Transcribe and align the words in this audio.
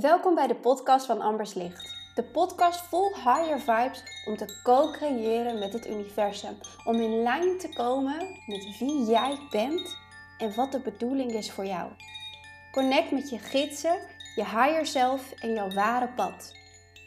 Welkom 0.00 0.34
bij 0.34 0.46
de 0.46 0.54
podcast 0.54 1.06
van 1.06 1.20
Ambers 1.20 1.54
Licht. 1.54 2.12
De 2.14 2.22
podcast 2.22 2.80
vol 2.80 3.14
higher 3.14 3.60
vibes 3.60 4.24
om 4.26 4.36
te 4.36 4.60
co-creëren 4.62 5.58
met 5.58 5.72
het 5.72 5.88
universum. 5.88 6.56
Om 6.84 6.94
in 6.94 7.22
lijn 7.22 7.58
te 7.58 7.68
komen 7.74 8.18
met 8.46 8.78
wie 8.78 9.04
jij 9.04 9.38
bent 9.50 9.96
en 10.38 10.54
wat 10.54 10.72
de 10.72 10.80
bedoeling 10.80 11.32
is 11.32 11.52
voor 11.52 11.64
jou. 11.64 11.90
Connect 12.72 13.10
met 13.10 13.30
je 13.30 13.38
gidsen, 13.38 13.98
je 14.34 14.44
higher 14.44 14.86
self 14.86 15.32
en 15.32 15.52
jouw 15.52 15.70
ware 15.70 16.08
pad. 16.08 16.54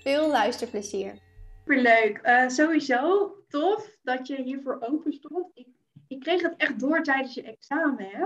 Veel 0.04 0.28
luisterplezier. 0.28 1.14
Superleuk. 1.58 2.20
Uh, 2.24 2.48
sowieso 2.48 3.34
tof 3.50 3.90
dat 4.04 4.28
je 4.28 4.42
hiervoor 4.42 4.78
open 4.80 5.14
stond. 5.14 5.52
Ik, 5.54 5.68
ik 6.08 6.20
kreeg 6.20 6.42
het 6.42 6.56
echt 6.58 6.80
door 6.80 7.04
tijdens 7.04 7.34
je 7.34 7.44
examen, 7.44 8.06
hè? 8.10 8.26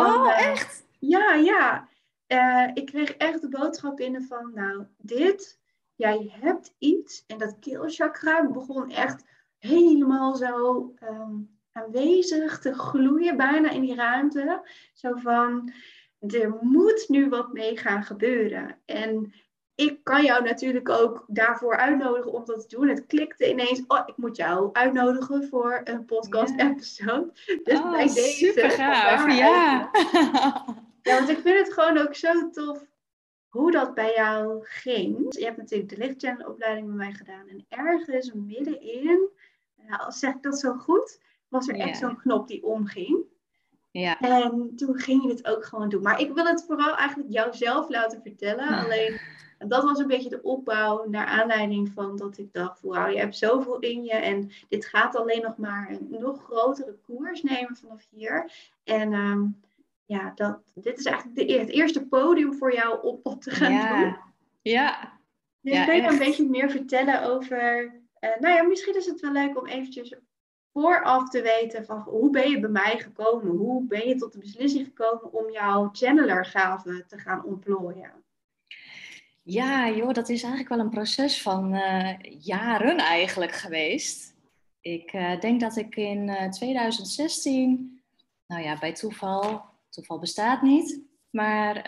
oh, 0.00 0.26
uh, 0.26 0.46
echt? 0.46 0.86
Ja, 0.98 1.34
ja. 1.34 1.88
Uh, 2.28 2.70
ik 2.74 2.86
kreeg 2.86 3.10
echt 3.10 3.40
de 3.40 3.48
boodschap 3.48 3.96
binnen 3.96 4.22
van, 4.22 4.50
nou, 4.54 4.86
dit, 4.96 5.60
jij 5.94 6.36
hebt 6.40 6.74
iets. 6.78 7.24
En 7.26 7.38
dat 7.38 7.58
keelchakra 7.60 8.50
begon 8.50 8.90
echt 8.90 9.24
helemaal 9.58 10.34
zo 10.34 10.94
um, 11.02 11.58
aanwezig 11.72 12.58
te 12.58 12.74
gloeien, 12.74 13.36
bijna 13.36 13.70
in 13.70 13.80
die 13.80 13.94
ruimte. 13.94 14.68
Zo 14.92 15.14
van, 15.14 15.72
er 16.20 16.58
moet 16.60 17.04
nu 17.08 17.28
wat 17.28 17.52
mee 17.52 17.76
gaan 17.76 18.02
gebeuren. 18.02 18.78
En 18.84 19.32
ik 19.74 20.04
kan 20.04 20.24
jou 20.24 20.44
natuurlijk 20.44 20.88
ook 20.88 21.24
daarvoor 21.26 21.76
uitnodigen 21.76 22.32
om 22.32 22.44
dat 22.44 22.68
te 22.68 22.76
doen. 22.76 22.88
Het 22.88 23.06
klikte 23.06 23.50
ineens, 23.50 23.82
oh, 23.86 24.02
ik 24.06 24.16
moet 24.16 24.36
jou 24.36 24.70
uitnodigen 24.72 25.48
voor 25.48 25.80
een 25.84 26.04
podcast-episode. 26.04 27.32
Dus 27.64 27.78
oh, 27.78 27.90
bij 27.90 28.06
deze. 28.06 28.20
Super 28.20 28.70
gaaf, 28.70 29.38
ja. 29.38 29.90
Ja, 31.06 31.16
want 31.16 31.28
ik 31.28 31.38
vind 31.38 31.58
het 31.58 31.72
gewoon 31.72 31.98
ook 31.98 32.14
zo 32.14 32.50
tof 32.50 32.86
hoe 33.48 33.70
dat 33.70 33.94
bij 33.94 34.12
jou 34.14 34.58
ging. 34.62 35.26
Je 35.38 35.44
hebt 35.44 35.56
natuurlijk 35.56 35.90
de 35.90 35.96
lichtchannelopleiding 35.96 36.86
bij 36.86 36.96
mij 36.96 37.12
gedaan. 37.12 37.48
En 37.48 37.64
ergens 37.68 38.32
middenin, 38.32 39.28
nou, 39.86 40.12
zeg 40.12 40.34
ik 40.34 40.42
dat 40.42 40.58
zo 40.58 40.72
goed, 40.72 41.20
was 41.48 41.68
er 41.68 41.74
echt 41.74 41.98
zo'n 41.98 42.16
knop 42.16 42.48
die 42.48 42.64
omging. 42.64 43.24
Ja. 43.90 44.20
En 44.20 44.72
toen 44.76 44.98
ging 44.98 45.22
je 45.22 45.28
het 45.28 45.46
ook 45.46 45.64
gewoon 45.64 45.88
doen. 45.88 46.02
Maar 46.02 46.20
ik 46.20 46.34
wil 46.34 46.44
het 46.44 46.64
vooral 46.66 46.96
eigenlijk 46.96 47.32
jou 47.32 47.54
zelf 47.54 47.88
laten 47.88 48.22
vertellen. 48.22 48.68
Alleen, 48.68 49.20
dat 49.58 49.82
was 49.82 49.98
een 49.98 50.06
beetje 50.06 50.28
de 50.28 50.42
opbouw 50.42 51.04
naar 51.08 51.26
aanleiding 51.26 51.90
van 51.90 52.16
dat 52.16 52.38
ik 52.38 52.52
dacht, 52.52 52.80
wauw, 52.80 53.08
je 53.08 53.18
hebt 53.18 53.36
zoveel 53.36 53.78
in 53.78 54.04
je. 54.04 54.12
En 54.12 54.50
dit 54.68 54.86
gaat 54.86 55.16
alleen 55.16 55.42
nog 55.42 55.56
maar 55.56 55.90
een 55.90 56.06
nog 56.20 56.44
grotere 56.44 56.96
koers 57.06 57.42
nemen 57.42 57.76
vanaf 57.76 58.06
hier. 58.10 58.52
En 58.84 59.12
um, 59.12 59.64
ja, 60.06 60.32
dat, 60.34 60.60
dit 60.74 60.98
is 60.98 61.04
eigenlijk 61.04 61.48
de, 61.48 61.54
het 61.54 61.70
eerste 61.70 62.06
podium 62.06 62.54
voor 62.54 62.74
jou 62.74 63.02
om 63.02 63.20
op 63.22 63.42
te 63.42 63.50
gaan 63.50 63.72
ja. 63.72 64.00
doen. 64.00 64.16
Ja. 64.62 65.18
Dus 65.60 65.74
ja, 65.74 65.84
kun 65.84 65.94
je 65.94 66.02
echt. 66.02 66.12
een 66.12 66.18
beetje 66.18 66.48
meer 66.48 66.70
vertellen 66.70 67.22
over... 67.22 67.84
Uh, 68.20 68.30
nou 68.40 68.54
ja, 68.54 68.62
misschien 68.62 68.96
is 68.96 69.06
het 69.06 69.20
wel 69.20 69.32
leuk 69.32 69.58
om 69.60 69.66
eventjes 69.66 70.14
vooraf 70.72 71.28
te 71.28 71.42
weten 71.42 71.84
van 71.84 71.98
hoe 72.00 72.30
ben 72.30 72.50
je 72.50 72.60
bij 72.60 72.70
mij 72.70 72.98
gekomen? 72.98 73.56
Hoe 73.56 73.86
ben 73.86 74.08
je 74.08 74.16
tot 74.16 74.32
de 74.32 74.38
beslissing 74.38 74.86
gekomen 74.86 75.32
om 75.32 75.50
jouw 75.50 75.88
channelergave 75.92 77.04
te 77.06 77.18
gaan 77.18 77.44
ontplooien? 77.44 78.12
Ja, 79.42 79.90
joh, 79.90 80.12
dat 80.12 80.28
is 80.28 80.42
eigenlijk 80.42 80.68
wel 80.68 80.78
een 80.78 80.90
proces 80.90 81.42
van 81.42 81.74
uh, 81.74 82.14
jaren 82.38 82.96
eigenlijk 82.96 83.52
geweest. 83.52 84.34
Ik 84.80 85.12
uh, 85.12 85.40
denk 85.40 85.60
dat 85.60 85.76
ik 85.76 85.96
in 85.96 86.50
2016, 86.50 88.02
nou 88.46 88.62
ja, 88.62 88.78
bij 88.78 88.92
toeval, 88.92 89.64
toeval 89.96 90.18
bestaat 90.18 90.62
niet, 90.62 91.02
maar 91.30 91.82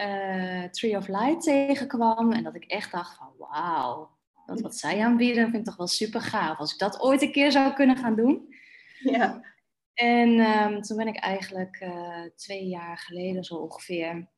Tree 0.70 0.96
of 0.96 1.08
Light 1.08 1.42
tegenkwam 1.42 2.32
en 2.32 2.42
dat 2.42 2.54
ik 2.54 2.64
echt 2.64 2.92
dacht 2.92 3.16
van 3.16 3.32
wauw, 3.38 4.10
dat 4.46 4.60
wat 4.60 4.76
zij 4.76 5.04
aanbieden 5.04 5.44
vind 5.44 5.56
ik 5.56 5.64
toch 5.64 5.76
wel 5.76 5.86
super 5.86 6.20
gaaf. 6.20 6.58
Als 6.58 6.72
ik 6.72 6.78
dat 6.78 7.00
ooit 7.00 7.22
een 7.22 7.32
keer 7.32 7.52
zou 7.52 7.72
kunnen 7.72 7.96
gaan 7.96 8.16
doen. 8.16 8.54
Ja. 8.98 9.42
En 9.94 10.28
um, 10.28 10.82
toen 10.82 10.96
ben 10.96 11.06
ik 11.06 11.16
eigenlijk 11.16 11.80
uh, 11.80 12.22
twee 12.36 12.66
jaar 12.66 12.98
geleden 12.98 13.44
zo 13.44 13.54
ongeveer 13.54 14.28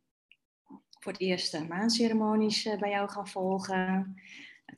voor 1.00 1.12
het 1.12 1.20
eerst 1.20 1.52
de 1.52 1.66
maanceremonies 1.68 2.66
uh, 2.66 2.78
bij 2.78 2.90
jou 2.90 3.10
gaan 3.10 3.28
volgen. 3.28 4.14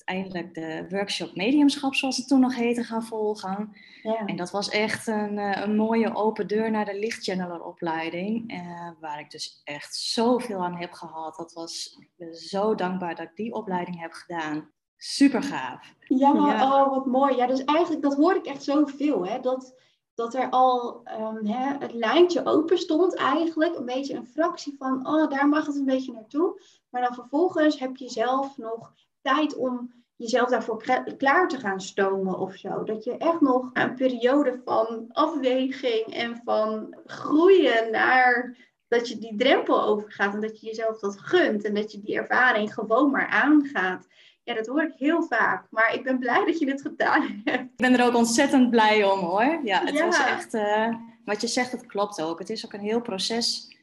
Uiteindelijk 0.05 0.55
de 0.55 0.87
workshop 0.89 1.37
mediumschap, 1.37 1.95
zoals 1.95 2.17
het 2.17 2.29
toen 2.29 2.41
nog 2.41 2.55
heette, 2.55 2.85
gaan 2.85 3.05
volgen. 3.05 3.77
Ja. 4.03 4.25
En 4.27 4.37
dat 4.37 4.51
was 4.51 4.69
echt 4.69 5.07
een, 5.07 5.37
uh, 5.37 5.63
een 5.63 5.77
mooie 5.77 6.15
open 6.15 6.47
deur 6.47 6.71
naar 6.71 6.85
de 6.85 6.99
lichtchanneleropleiding. 6.99 8.61
waar 9.01 9.21
ik 9.21 9.31
dus 9.31 9.61
echt 9.65 9.95
zoveel 9.97 10.65
aan 10.65 10.77
heb 10.77 10.93
gehad. 10.93 11.37
Dat 11.37 11.53
was, 11.53 11.97
ik 12.01 12.11
ben 12.17 12.35
zo 12.35 12.75
dankbaar 12.75 13.15
dat 13.15 13.25
ik 13.25 13.37
die 13.37 13.53
opleiding 13.53 14.01
heb 14.01 14.13
gedaan. 14.13 14.71
Super 14.97 15.43
gaaf. 15.43 15.95
Ja, 16.07 16.33
ja, 16.35 16.83
oh 16.83 16.91
wat 16.91 17.07
mooi. 17.07 17.37
Ja, 17.37 17.47
dus 17.47 17.65
eigenlijk, 17.65 18.03
dat 18.03 18.15
hoor 18.15 18.35
ik 18.35 18.47
echt 18.47 18.63
zoveel. 18.63 19.27
Hè? 19.27 19.41
Dat, 19.41 19.75
dat 20.15 20.35
er 20.35 20.51
al 20.51 21.03
um, 21.21 21.47
hè, 21.47 21.77
het 21.79 21.93
lijntje 21.93 22.47
open 22.47 22.79
stond 22.79 23.15
eigenlijk. 23.15 23.77
Een 23.77 23.85
beetje 23.85 24.15
een 24.15 24.27
fractie 24.27 24.75
van, 24.79 25.07
oh, 25.07 25.31
daar 25.31 25.49
mag 25.49 25.67
het 25.67 25.77
een 25.77 25.85
beetje 25.85 26.13
naartoe. 26.13 26.63
Maar 26.91 27.03
dan 27.03 27.15
vervolgens 27.15 27.79
heb 27.79 27.97
je 27.97 28.09
zelf 28.09 28.57
nog 28.57 28.93
tijd 29.23 29.57
om 29.57 29.93
jezelf 30.17 30.49
daarvoor 30.49 30.83
klaar 31.17 31.49
te 31.49 31.59
gaan 31.59 31.81
stomen 31.81 32.39
of 32.39 32.55
zo. 32.55 32.85
Dat 32.85 33.05
je 33.05 33.17
echt 33.17 33.41
nog 33.41 33.71
een 33.73 33.95
periode 33.95 34.61
van 34.65 35.05
afweging 35.09 36.07
en 36.07 36.41
van 36.45 36.97
groeien 37.05 37.91
naar 37.91 38.57
dat 38.89 39.09
je 39.09 39.19
die 39.19 39.37
drempel 39.37 39.83
overgaat. 39.83 40.35
En 40.35 40.41
dat 40.41 40.61
je 40.61 40.67
jezelf 40.67 40.99
dat 40.99 41.21
gunt. 41.21 41.65
En 41.65 41.75
dat 41.75 41.93
je 41.93 42.01
die 42.01 42.17
ervaring 42.17 42.75
gewoon 42.75 43.11
maar 43.11 43.27
aangaat. 43.27 44.07
Ja, 44.43 44.55
dat 44.55 44.67
hoor 44.67 44.83
ik 44.83 44.95
heel 44.97 45.23
vaak. 45.23 45.67
Maar 45.71 45.95
ik 45.95 46.03
ben 46.03 46.19
blij 46.19 46.45
dat 46.45 46.59
je 46.59 46.67
dit 46.67 46.83
gedaan 46.83 47.41
hebt. 47.45 47.63
Ik 47.63 47.77
ben 47.77 47.99
er 47.99 48.07
ook 48.07 48.15
ontzettend 48.15 48.71
blij 48.71 49.05
om 49.05 49.19
hoor. 49.19 49.61
Ja, 49.65 49.85
het 49.85 49.95
ja. 49.95 50.05
was 50.05 50.19
echt... 50.19 50.55
Uh, 50.55 50.89
wat 51.25 51.41
je 51.41 51.47
zegt, 51.47 51.73
het 51.73 51.87
klopt 51.87 52.23
ook. 52.23 52.39
Het 52.39 52.51
is 52.51 52.65
ook 52.65 52.73
een 52.73 52.81
heel 52.81 53.01
proces 53.01 53.77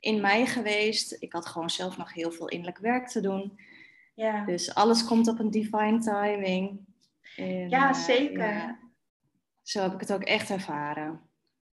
in 0.00 0.20
mij 0.20 0.46
geweest. 0.46 1.16
Ik 1.18 1.32
had 1.32 1.46
gewoon 1.46 1.70
zelf 1.70 1.96
nog 1.96 2.12
heel 2.12 2.30
veel 2.30 2.48
innerlijk 2.48 2.78
werk 2.78 3.08
te 3.08 3.20
doen. 3.20 3.58
Ja. 4.14 4.44
Dus 4.44 4.74
alles 4.74 5.04
komt 5.04 5.28
op 5.28 5.38
een 5.38 5.50
divine 5.50 5.98
timing. 5.98 6.80
En, 7.36 7.68
ja, 7.68 7.92
zeker. 7.92 8.48
Uh, 8.48 8.56
ja, 8.56 8.78
zo 9.62 9.80
heb 9.82 9.92
ik 9.92 10.00
het 10.00 10.12
ook 10.12 10.22
echt 10.22 10.50
ervaren. 10.50 11.20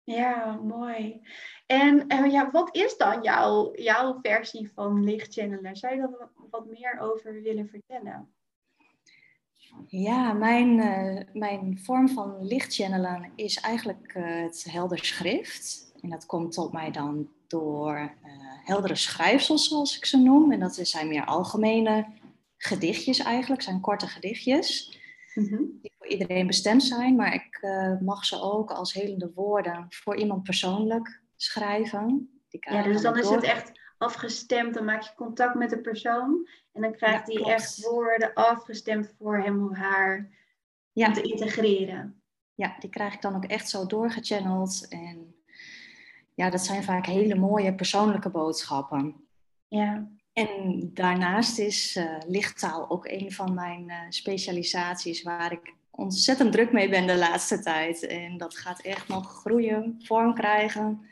Ja, 0.05 0.61
mooi. 0.63 1.21
En 1.67 2.05
uh, 2.09 2.31
ja, 2.33 2.51
wat 2.51 2.77
is 2.77 2.97
dan 2.97 3.23
jouw, 3.23 3.75
jouw 3.75 4.19
versie 4.23 4.71
van 4.75 5.05
lichtchannelen? 5.05 5.77
Zou 5.77 5.95
je 5.95 6.01
daar 6.01 6.29
wat 6.51 6.67
meer 6.67 6.99
over 7.01 7.43
willen 7.43 7.69
vertellen? 7.69 8.33
Ja, 9.87 10.33
mijn, 10.33 10.79
uh, 10.79 11.21
mijn 11.33 11.79
vorm 11.83 12.09
van 12.09 12.47
lichtchannelen 12.47 13.33
is 13.35 13.61
eigenlijk 13.61 14.13
het 14.15 14.67
helder 14.71 15.05
schrift. 15.05 15.93
En 16.01 16.11
dat 16.11 16.27
komt 16.27 16.53
tot 16.53 16.73
mij 16.73 16.91
dan 16.91 17.29
door 17.47 18.13
heldere 18.65 18.95
schrijfsels, 18.95 19.69
zoals 19.69 19.97
ik 19.97 20.05
ze 20.05 20.19
noem. 20.19 20.53
En 20.53 20.61
dat 20.61 20.75
zijn 20.75 21.09
meer 21.09 21.25
algemene 21.25 22.07
gedichtjes 22.59 23.19
eigenlijk, 23.19 23.63
zijn 23.63 23.81
korte 23.81 24.07
gedichtjes. 24.07 24.99
Mm-hmm. 25.35 25.79
Die 25.83 25.93
voor 25.99 26.07
iedereen 26.07 26.47
bestemd 26.47 26.83
zijn, 26.83 27.17
maar 27.17 27.35
ik 27.35 27.61
mag 28.01 28.25
ze 28.25 28.41
ook 28.41 28.71
als 28.71 28.93
helende 28.93 29.33
woorden 29.35 29.87
voor 29.89 30.17
iemand 30.17 30.43
persoonlijk 30.43 31.23
schrijven. 31.37 32.31
Die 32.49 32.67
ja, 32.71 32.83
dus 32.83 33.03
dan 33.03 33.19
is 33.19 33.29
het 33.29 33.43
echt 33.43 33.81
afgestemd. 33.99 34.75
Dan 34.75 34.85
maak 34.85 35.03
je 35.03 35.15
contact 35.17 35.55
met 35.55 35.71
de 35.71 35.81
persoon. 35.81 36.49
En 36.73 36.83
dan 36.83 36.93
krijgt 36.93 37.33
ja, 37.33 37.43
hij 37.43 37.53
echt 37.53 37.81
woorden 37.81 38.35
afgestemd 38.35 39.15
voor 39.19 39.39
hem 39.39 39.65
of 39.65 39.77
haar 39.77 40.31
ja. 40.93 41.07
om 41.07 41.13
te 41.13 41.23
integreren. 41.23 42.23
Ja, 42.55 42.77
die 42.79 42.91
krijg 42.91 43.15
ik 43.15 43.23
dan 43.23 43.37
ook 43.37 43.45
echt 43.45 43.69
zo 43.69 43.87
doorgechanneld. 43.87 44.87
En 44.89 45.35
ja, 46.35 46.51
dat 46.51 46.61
zijn 46.61 46.83
vaak 46.83 47.07
hele 47.07 47.35
mooie 47.35 47.75
persoonlijke 47.75 48.31
boodschappen. 48.31 49.29
Ja. 49.69 50.11
En 50.39 50.91
daarnaast 50.95 51.59
is 51.59 51.97
uh, 51.97 52.17
lichttaal 52.27 52.91
ook 52.91 53.07
een 53.07 53.33
van 53.33 53.55
mijn 53.55 53.85
uh, 53.87 53.95
specialisaties 54.09 55.23
waar 55.23 55.53
ik 55.53 55.75
ontzettend 55.91 56.53
druk 56.53 56.73
mee 56.73 56.89
ben 56.89 57.07
de 57.07 57.17
laatste 57.17 57.61
tijd. 57.61 58.07
En 58.07 58.37
dat 58.37 58.57
gaat 58.57 58.81
echt 58.81 59.09
nog 59.09 59.41
groeien, 59.41 60.01
vorm 60.05 60.35
krijgen. 60.35 61.07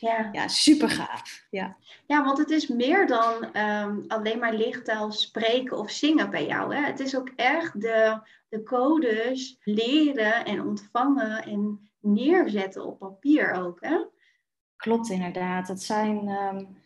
Ja, 0.00 0.28
ja 0.32 0.48
super 0.48 0.90
gaaf. 0.90 1.46
Ja. 1.50 1.76
ja, 2.06 2.24
want 2.24 2.38
het 2.38 2.50
is 2.50 2.66
meer 2.66 3.06
dan 3.06 3.56
um, 3.56 4.04
alleen 4.08 4.38
maar 4.38 4.54
lichttaal 4.54 5.12
spreken 5.12 5.78
of 5.78 5.90
zingen 5.90 6.30
bij 6.30 6.46
jou. 6.46 6.74
Hè? 6.74 6.80
Het 6.80 7.00
is 7.00 7.16
ook 7.16 7.32
echt 7.36 7.80
de, 7.80 8.20
de 8.48 8.62
codes 8.62 9.58
leren 9.62 10.44
en 10.44 10.66
ontvangen 10.66 11.44
en 11.44 11.90
neerzetten 12.00 12.86
op 12.86 12.98
papier 12.98 13.52
ook. 13.52 13.78
Hè? 13.80 13.96
Klopt 14.76 15.10
inderdaad. 15.10 15.68
Het 15.68 15.82
zijn, 15.82 16.28
um, 16.28 16.76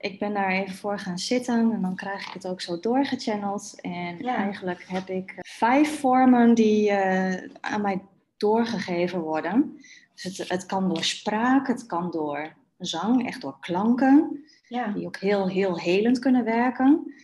ik 0.00 0.18
ben 0.18 0.34
daar 0.34 0.50
even 0.50 0.74
voor 0.74 0.98
gaan 0.98 1.18
zitten 1.18 1.72
en 1.72 1.82
dan 1.82 1.96
krijg 1.96 2.26
ik 2.26 2.32
het 2.32 2.46
ook 2.46 2.60
zo 2.60 2.80
doorgechanneld. 2.80 3.80
En 3.80 4.18
Ja. 4.18 4.34
eigenlijk 4.36 4.84
heb 4.88 5.08
ik 5.08 5.34
vijf 5.40 6.00
vormen 6.00 6.54
die 6.54 6.90
uh, 6.90 7.34
aan 7.60 7.80
mij 7.82 8.02
doorgegeven 8.36 9.20
worden. 9.20 9.80
Dus 10.14 10.38
het, 10.38 10.48
het 10.48 10.66
kan 10.66 10.88
door 10.88 11.04
spraak, 11.04 11.66
het 11.66 11.86
kan 11.86 12.10
door 12.10 12.54
zang, 12.78 13.26
echt 13.26 13.40
door 13.40 13.56
klanken, 13.60 14.44
Ja, 14.68 14.86
die 14.92 15.06
ook 15.06 15.16
heel, 15.16 15.48
heel 15.48 15.78
helend 15.78 16.18
kunnen 16.18 16.44
werken. 16.44 17.14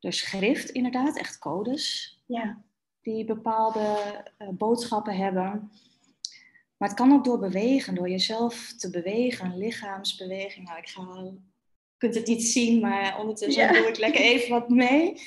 door 0.00 0.12
schrift 0.12 0.70
inderdaad, 0.70 1.18
echt 1.18 1.38
codes. 1.38 2.16
Ja. 2.26 2.58
Die 3.02 3.24
bepaalde 3.24 3.96
uh, 4.38 4.48
boodschappen 4.48 5.16
hebben. 5.16 5.70
Maar 6.76 6.88
het 6.88 6.98
kan 6.98 7.12
ook 7.12 7.24
door 7.24 7.38
bewegen, 7.38 7.94
door 7.94 8.08
jezelf 8.10 8.72
te 8.76 8.90
bewegen, 8.90 9.56
lichaamsbeweging. 9.58 10.66
Nou, 10.66 10.78
ik 10.78 10.88
ga, 10.88 11.30
kunt 12.02 12.14
het 12.14 12.26
niet 12.26 12.44
zien, 12.44 12.80
maar 12.80 13.18
ondertussen 13.18 13.62
ja. 13.62 13.72
doe 13.72 13.88
ik 13.88 13.98
lekker 13.98 14.20
even 14.20 14.50
wat 14.50 14.68
mee. 14.68 15.20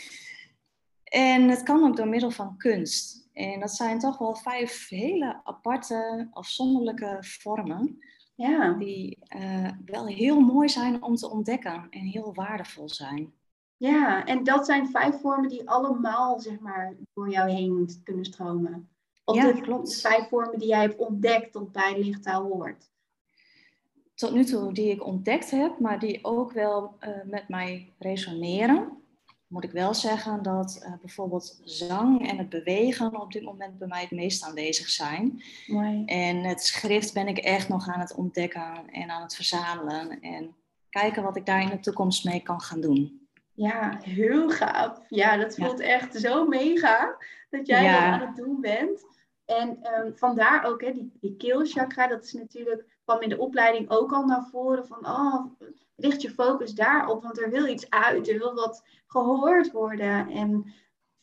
En 1.03 1.49
het 1.49 1.63
kan 1.63 1.83
ook 1.83 1.95
door 1.95 2.07
middel 2.07 2.31
van 2.31 2.57
kunst. 2.57 3.29
En 3.33 3.59
dat 3.59 3.71
zijn 3.71 3.99
toch 3.99 4.17
wel 4.17 4.35
vijf 4.35 4.89
hele 4.89 5.41
aparte, 5.43 6.27
afzonderlijke 6.31 7.17
vormen. 7.19 7.99
Ja. 8.35 8.73
Die 8.73 9.17
uh, 9.35 9.69
wel 9.85 10.07
heel 10.07 10.39
mooi 10.39 10.69
zijn 10.69 11.03
om 11.03 11.15
te 11.15 11.29
ontdekken 11.29 11.87
en 11.89 12.05
heel 12.05 12.33
waardevol 12.33 12.89
zijn. 12.89 13.33
Ja, 13.77 14.25
en 14.25 14.43
dat 14.43 14.65
zijn 14.65 14.89
vijf 14.89 15.19
vormen 15.19 15.49
die 15.49 15.69
allemaal 15.69 16.39
zeg 16.39 16.59
maar, 16.59 16.95
door 17.13 17.29
jou 17.29 17.49
heen 17.49 18.01
kunnen 18.03 18.25
stromen. 18.25 18.89
Ja, 19.25 19.51
de 19.51 19.61
klopt. 19.61 20.01
vijf 20.01 20.27
vormen 20.27 20.59
die 20.59 20.67
jij 20.67 20.81
hebt 20.81 20.97
ontdekt 20.97 21.53
dat 21.53 21.71
bij 21.71 21.99
lichttaal 21.99 22.43
hoort. 22.43 22.89
Tot 24.15 24.33
nu 24.33 24.45
toe 24.45 24.73
die 24.73 24.91
ik 24.91 25.05
ontdekt 25.05 25.51
heb, 25.51 25.79
maar 25.79 25.99
die 25.99 26.19
ook 26.21 26.51
wel 26.51 26.97
uh, 27.01 27.09
met 27.25 27.47
mij 27.47 27.93
resoneren 27.99 29.03
moet 29.47 29.63
ik 29.63 29.71
wel 29.71 29.93
zeggen 29.93 30.43
dat 30.43 30.81
uh, 30.83 30.93
bijvoorbeeld 31.01 31.61
zang 31.63 32.29
en 32.29 32.37
het 32.37 32.49
bewegen 32.49 33.21
op 33.21 33.31
dit 33.31 33.43
moment 33.43 33.77
bij 33.77 33.87
mij 33.87 34.01
het 34.01 34.11
meest 34.11 34.43
aanwezig 34.43 34.89
zijn. 34.89 35.41
Mooi. 35.67 36.03
En 36.05 36.43
het 36.43 36.63
schrift 36.63 37.13
ben 37.13 37.27
ik 37.27 37.37
echt 37.37 37.69
nog 37.69 37.87
aan 37.87 37.99
het 37.99 38.15
ontdekken 38.15 38.89
en 38.91 39.09
aan 39.09 39.21
het 39.21 39.35
verzamelen. 39.35 40.21
En 40.21 40.55
kijken 40.89 41.23
wat 41.23 41.35
ik 41.35 41.45
daar 41.45 41.61
in 41.61 41.69
de 41.69 41.79
toekomst 41.79 42.25
mee 42.25 42.39
kan 42.39 42.61
gaan 42.61 42.81
doen. 42.81 43.27
Ja, 43.53 43.99
heel 44.03 44.49
gaaf. 44.49 45.01
Ja, 45.09 45.37
dat 45.37 45.55
voelt 45.55 45.79
echt 45.79 46.15
zo 46.15 46.47
mega 46.47 47.17
dat 47.49 47.67
jij 47.67 47.91
dat 47.91 48.01
aan 48.01 48.27
het 48.27 48.35
doen 48.35 48.61
bent. 48.61 49.05
En 49.45 49.69
um, 49.69 50.17
vandaar 50.17 50.65
ook 50.65 50.81
hè, 50.81 50.91
die, 50.91 51.11
die 51.21 51.35
keelchakra, 51.37 52.07
dat 52.07 52.23
is 52.23 52.33
natuurlijk, 52.33 52.85
kwam 53.05 53.21
in 53.21 53.29
de 53.29 53.37
opleiding 53.37 53.89
ook 53.89 54.11
al 54.11 54.25
naar 54.25 54.47
voren 54.51 54.87
van, 54.87 55.05
oh, 55.05 55.45
richt 55.95 56.21
je 56.21 56.29
focus 56.29 56.73
daarop, 56.73 57.23
want 57.23 57.41
er 57.41 57.49
wil 57.49 57.67
iets 57.67 57.89
uit, 57.89 58.29
er 58.29 58.37
wil 58.37 58.53
wat 58.53 58.83
gehoord 59.07 59.71
worden 59.71 60.29
en 60.29 60.73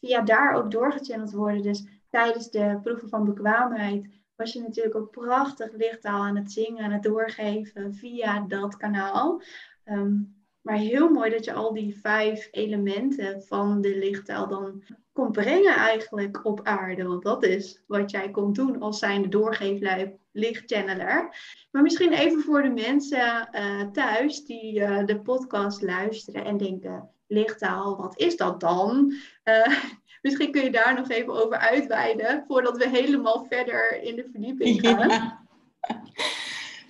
via 0.00 0.20
daar 0.20 0.54
ook 0.54 0.70
doorgechanneld 0.70 1.32
worden. 1.32 1.62
Dus 1.62 1.86
tijdens 2.10 2.50
de 2.50 2.78
proeven 2.82 3.08
van 3.08 3.24
bekwaamheid 3.24 4.06
was 4.36 4.52
je 4.52 4.60
natuurlijk 4.60 4.96
ook 4.96 5.10
prachtig 5.10 5.72
lichttaal 5.72 6.22
aan 6.22 6.36
het 6.36 6.52
zingen, 6.52 6.84
aan 6.84 6.92
het 6.92 7.02
doorgeven 7.02 7.94
via 7.94 8.40
dat 8.40 8.76
kanaal. 8.76 9.42
Ehm, 9.84 10.16
maar 10.62 10.76
heel 10.76 11.08
mooi 11.08 11.30
dat 11.30 11.44
je 11.44 11.52
al 11.52 11.72
die 11.72 11.98
vijf 12.00 12.48
elementen 12.50 13.42
van 13.42 13.80
de 13.80 13.96
lichttaal 13.96 14.48
dan 14.48 14.82
kon 15.12 15.32
brengen 15.32 15.74
eigenlijk 15.74 16.44
op 16.44 16.60
aarde. 16.62 17.04
Want 17.04 17.22
dat 17.22 17.44
is 17.44 17.82
wat 17.86 18.10
jij 18.10 18.30
kon 18.30 18.52
doen 18.52 18.80
als 18.80 18.98
zijnde 18.98 19.28
doorgeeflui 19.28 20.12
lichtchanneler. 20.32 21.34
Maar 21.70 21.82
misschien 21.82 22.12
even 22.12 22.42
voor 22.42 22.62
de 22.62 22.70
mensen 22.70 23.48
uh, 23.52 23.80
thuis 23.80 24.44
die 24.44 24.80
uh, 24.80 25.04
de 25.04 25.20
podcast 25.20 25.82
luisteren 25.82 26.44
en 26.44 26.56
denken, 26.56 27.10
lichttaal, 27.26 27.96
wat 27.96 28.18
is 28.18 28.36
dat 28.36 28.60
dan? 28.60 29.14
Uh, 29.44 29.78
misschien 30.22 30.52
kun 30.52 30.62
je 30.62 30.70
daar 30.70 30.94
nog 30.94 31.08
even 31.08 31.44
over 31.44 31.56
uitweiden 31.56 32.44
voordat 32.46 32.76
we 32.76 32.88
helemaal 32.88 33.46
verder 33.48 34.02
in 34.02 34.16
de 34.16 34.28
verdieping 34.32 34.80
gaan. 34.80 35.08
Ja. 35.08 35.40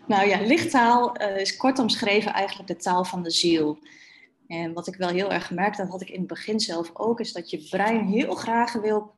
Nou 0.07 0.29
ja, 0.29 0.41
lichttaal 0.41 1.17
is 1.17 1.57
kort 1.57 1.79
omschreven 1.79 2.33
eigenlijk 2.33 2.69
de 2.69 2.77
taal 2.77 3.05
van 3.05 3.23
de 3.23 3.31
ziel. 3.31 3.79
En 4.47 4.73
wat 4.73 4.87
ik 4.87 4.95
wel 4.95 5.09
heel 5.09 5.33
erg 5.33 5.47
gemerkt, 5.47 5.77
dat 5.77 5.89
had 5.89 6.01
ik 6.01 6.11
in 6.11 6.19
het 6.19 6.29
begin 6.29 6.61
zelf 6.61 6.91
ook, 6.93 7.21
is 7.21 7.33
dat 7.33 7.51
je 7.51 7.69
brein 7.71 8.07
heel 8.07 8.35
graag 8.35 8.73
wil 8.73 9.15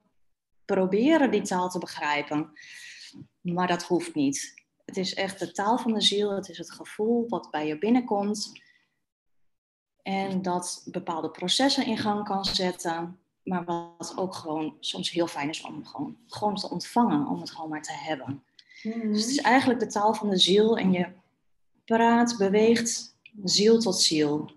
proberen 0.65 1.31
die 1.31 1.43
taal 1.43 1.69
te 1.69 1.79
begrijpen. 1.79 2.53
Maar 3.41 3.67
dat 3.67 3.83
hoeft 3.83 4.15
niet. 4.15 4.55
Het 4.85 4.97
is 4.97 5.15
echt 5.15 5.39
de 5.39 5.53
taal 5.53 5.79
van 5.79 5.93
de 5.93 6.01
ziel, 6.01 6.31
het 6.31 6.49
is 6.49 6.59
het 6.59 6.73
gevoel 6.73 7.29
wat 7.29 7.51
bij 7.51 7.67
je 7.67 7.79
binnenkomt. 7.79 8.53
En 10.03 10.43
dat 10.43 10.87
bepaalde 10.91 11.31
processen 11.31 11.87
in 11.87 11.99
gang 11.99 12.25
kan 12.25 12.45
zetten. 12.45 13.19
Maar 13.43 13.65
wat 13.65 14.15
ook 14.17 14.35
gewoon 14.35 14.77
soms 14.81 15.11
heel 15.11 15.27
fijn 15.27 15.49
is 15.49 15.63
om 15.63 15.87
gewoon, 15.87 16.17
gewoon 16.27 16.55
te 16.55 16.71
ontvangen, 16.71 17.27
om 17.27 17.41
het 17.41 17.51
gewoon 17.51 17.71
maar 17.71 17.83
te 17.83 17.93
hebben. 17.93 18.45
Mhm. 18.85 19.13
Dus 19.13 19.21
het 19.21 19.31
is 19.31 19.39
eigenlijk 19.39 19.81
de 19.81 19.87
taal 19.87 20.15
van 20.15 20.31
de 20.31 20.39
ziel 20.39 20.79
en 20.79 20.93
je 20.93 21.07
praat, 21.85 22.35
beweegt 22.39 23.17
ziel 23.45 23.79
tot 23.79 24.01
ziel. 24.01 24.51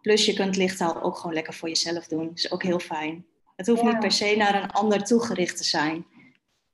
Plus 0.00 0.26
je 0.26 0.34
kunt 0.34 0.56
lichttaal 0.56 1.02
ook 1.02 1.16
gewoon 1.16 1.34
lekker 1.34 1.54
voor 1.54 1.68
jezelf 1.68 2.06
doen. 2.06 2.28
Dat 2.28 2.38
is 2.38 2.52
ook 2.52 2.62
heel 2.62 2.78
fijn. 2.78 3.26
Het 3.56 3.66
hoeft 3.66 3.82
niet 3.82 3.98
per 3.98 4.12
se 4.12 4.36
naar 4.36 4.62
een 4.62 4.70
ander 4.70 5.04
toegericht 5.04 5.56
te 5.56 5.64
zijn. 5.64 6.06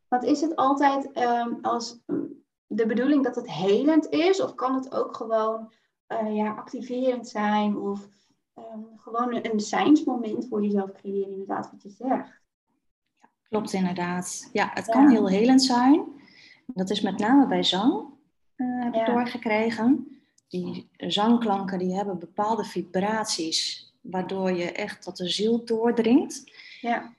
Want 0.08 0.24
is 0.24 0.40
het 0.40 0.56
altijd 0.56 1.16
um, 1.16 1.58
als 1.62 1.98
de 2.66 2.86
bedoeling 2.86 3.24
dat 3.24 3.36
het 3.36 3.50
helend 3.50 4.08
is? 4.08 4.42
Of 4.42 4.54
kan 4.54 4.74
het 4.74 4.94
ook 4.94 5.16
gewoon 5.16 5.72
uh, 6.08 6.36
ja, 6.36 6.50
activerend 6.50 7.28
zijn? 7.28 7.76
Of 7.76 8.00
um, 8.54 8.86
gewoon 8.96 9.34
een, 9.34 9.52
een 9.52 9.60
zijnsmoment 9.60 10.46
voor 10.48 10.62
jezelf 10.62 10.92
creëren, 10.92 11.30
inderdaad, 11.30 11.70
wat 11.70 11.82
je 11.82 11.88
zegt? 11.88 12.10
Ja, 12.10 12.40
klopt 13.48 13.72
inderdaad. 13.72 14.48
Ja, 14.52 14.70
het 14.74 14.86
kan 14.86 15.08
heel 15.08 15.28
helend 15.28 15.62
zijn. 15.62 16.19
Dat 16.74 16.90
is 16.90 17.00
met 17.00 17.18
name 17.18 17.46
bij 17.46 17.62
zang, 17.62 18.04
uh, 18.56 18.84
heb 18.84 18.94
ik 18.94 19.06
doorgekregen 19.06 20.20
die 20.50 20.88
zangklanken 20.96 21.78
die 21.78 21.94
hebben 21.94 22.18
bepaalde 22.18 22.64
vibraties, 22.64 23.92
waardoor 24.00 24.52
je 24.52 24.72
echt 24.72 25.02
tot 25.02 25.16
de 25.16 25.28
ziel 25.28 25.64
doordringt. 25.64 26.52
Ja. 26.80 27.14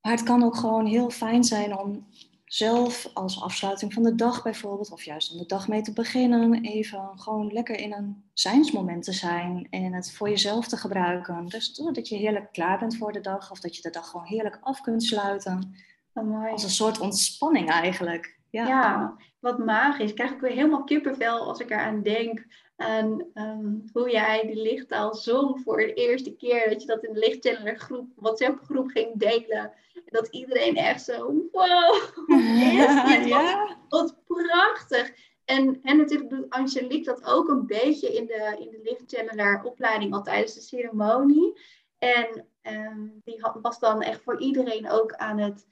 Maar 0.00 0.12
het 0.12 0.22
kan 0.22 0.42
ook 0.42 0.56
gewoon 0.56 0.86
heel 0.86 1.10
fijn 1.10 1.44
zijn 1.44 1.78
om 1.78 2.06
zelf 2.44 3.10
als 3.14 3.42
afsluiting 3.42 3.92
van 3.92 4.02
de 4.02 4.14
dag 4.14 4.42
bijvoorbeeld, 4.42 4.92
of 4.92 5.02
juist 5.02 5.32
om 5.32 5.38
de 5.38 5.46
dag 5.46 5.68
mee 5.68 5.82
te 5.82 5.92
beginnen, 5.92 6.64
even 6.64 7.10
gewoon 7.14 7.52
lekker 7.52 7.78
in 7.78 7.92
een 7.92 8.24
zijnsmoment 8.32 9.04
te 9.04 9.12
zijn 9.12 9.66
en 9.70 9.92
het 9.92 10.12
voor 10.12 10.28
jezelf 10.28 10.68
te 10.68 10.76
gebruiken. 10.76 11.46
Dus 11.46 11.74
dat 11.74 12.08
je 12.08 12.16
heerlijk 12.16 12.52
klaar 12.52 12.78
bent 12.78 12.96
voor 12.96 13.12
de 13.12 13.20
dag, 13.20 13.50
of 13.50 13.60
dat 13.60 13.76
je 13.76 13.82
de 13.82 13.90
dag 13.90 14.10
gewoon 14.10 14.26
heerlijk 14.26 14.58
af 14.60 14.80
kunt 14.80 15.02
sluiten. 15.02 15.74
Oh, 16.12 16.50
als 16.50 16.62
een 16.62 16.70
soort 16.70 17.00
ontspanning 17.00 17.70
eigenlijk. 17.70 18.37
Ja. 18.50 18.66
ja, 18.66 19.16
wat 19.40 19.58
magisch. 19.58 20.14
Krijg 20.14 20.30
ik 20.30 20.40
weer 20.40 20.50
helemaal 20.50 20.84
kippenvel 20.84 21.46
als 21.46 21.60
ik 21.60 21.70
eraan 21.70 22.02
denk. 22.02 22.46
Aan 22.76 23.24
ehm, 23.34 23.74
hoe 23.92 24.10
jij 24.10 24.46
die 24.46 24.62
lichttaal 24.62 25.14
zong 25.14 25.60
voor 25.60 25.76
de 25.76 25.94
eerste 25.94 26.36
keer. 26.36 26.68
Dat 26.68 26.80
je 26.80 26.86
dat 26.86 27.04
in 27.04 27.12
de 27.12 27.18
lichtchanneler 27.18 27.78
groep, 27.78 28.10
WhatsApp 28.16 28.60
groep 28.64 28.88
ging 28.88 29.18
delen. 29.18 29.72
En 29.94 30.02
dat 30.04 30.28
iedereen 30.28 30.76
echt 30.76 31.04
zo, 31.04 31.48
wow, 31.52 31.94
Ja. 33.26 33.76
Wat, 33.88 34.16
prachtig. 34.26 35.12
En, 35.44 35.80
en 35.82 35.96
natuurlijk 35.96 36.30
doet 36.30 36.50
Angelique 36.50 37.04
dat 37.04 37.24
ook 37.24 37.48
een 37.48 37.66
beetje 37.66 38.14
in 38.14 38.26
de, 38.26 38.56
in 38.58 38.70
de 38.70 38.80
lichtchanneler 38.82 39.62
opleiding 39.62 40.14
al 40.14 40.22
tijdens 40.22 40.54
de 40.54 40.60
ceremonie. 40.60 41.60
En 41.98 42.46
um, 42.62 43.20
die 43.24 43.40
was 43.60 43.78
dan 43.78 44.02
echt 44.02 44.22
voor 44.22 44.40
iedereen 44.40 44.90
ook 44.90 45.12
aan 45.12 45.38
het 45.38 45.66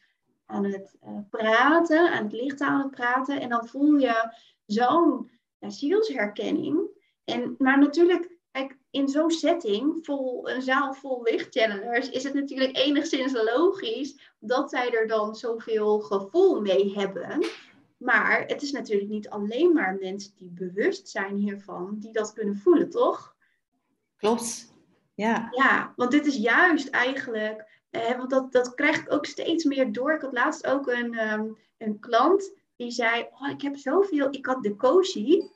aan 0.46 0.64
het 0.64 0.96
uh, 1.04 1.18
praten, 1.30 2.10
aan 2.10 2.24
het 2.24 2.32
licht 2.32 2.60
aan 2.60 2.80
het 2.80 2.90
praten. 2.90 3.40
En 3.40 3.48
dan 3.48 3.66
voel 3.66 3.96
je 3.96 4.32
zo'n 4.66 5.30
ja, 5.58 5.70
zielsherkenning. 5.70 6.80
En, 7.24 7.54
maar 7.58 7.78
natuurlijk, 7.78 8.30
kijk, 8.50 8.76
in 8.90 9.08
zo'n 9.08 9.30
setting, 9.30 9.98
vol, 10.02 10.50
een 10.50 10.62
zaal 10.62 10.94
vol 10.94 11.22
lichtchannelers, 11.22 12.10
is 12.10 12.22
het 12.24 12.34
natuurlijk 12.34 12.76
enigszins 12.76 13.32
logisch 13.32 14.34
dat 14.38 14.70
zij 14.70 14.90
er 14.90 15.06
dan 15.06 15.34
zoveel 15.34 16.00
gevoel 16.00 16.60
mee 16.60 16.94
hebben. 16.94 17.46
Maar 17.96 18.44
het 18.46 18.62
is 18.62 18.72
natuurlijk 18.72 19.10
niet 19.10 19.28
alleen 19.28 19.72
maar 19.72 19.96
mensen 20.00 20.32
die 20.36 20.50
bewust 20.50 21.08
zijn 21.08 21.36
hiervan, 21.36 21.96
die 21.98 22.12
dat 22.12 22.32
kunnen 22.32 22.56
voelen, 22.56 22.90
toch? 22.90 23.36
Klopt. 24.16 24.74
Ja. 25.14 25.48
Ja, 25.50 25.92
want 25.96 26.10
dit 26.10 26.26
is 26.26 26.36
juist 26.36 26.88
eigenlijk 26.88 27.75
eh, 28.02 28.16
want 28.16 28.30
dat, 28.30 28.52
dat 28.52 28.74
krijg 28.74 29.00
ik 29.00 29.12
ook 29.12 29.26
steeds 29.26 29.64
meer 29.64 29.92
door. 29.92 30.12
Ik 30.12 30.20
had 30.20 30.32
laatst 30.32 30.66
ook 30.66 30.86
een, 30.86 31.14
ehm, 31.14 31.48
een 31.78 31.98
klant 32.00 32.52
die 32.76 32.90
zei: 32.90 33.28
oh, 33.40 33.50
Ik 33.50 33.62
heb 33.62 33.76
zoveel. 33.76 34.28
Ik 34.30 34.46
had 34.46 34.62
de 34.62 34.76
Koshi, 34.76 35.50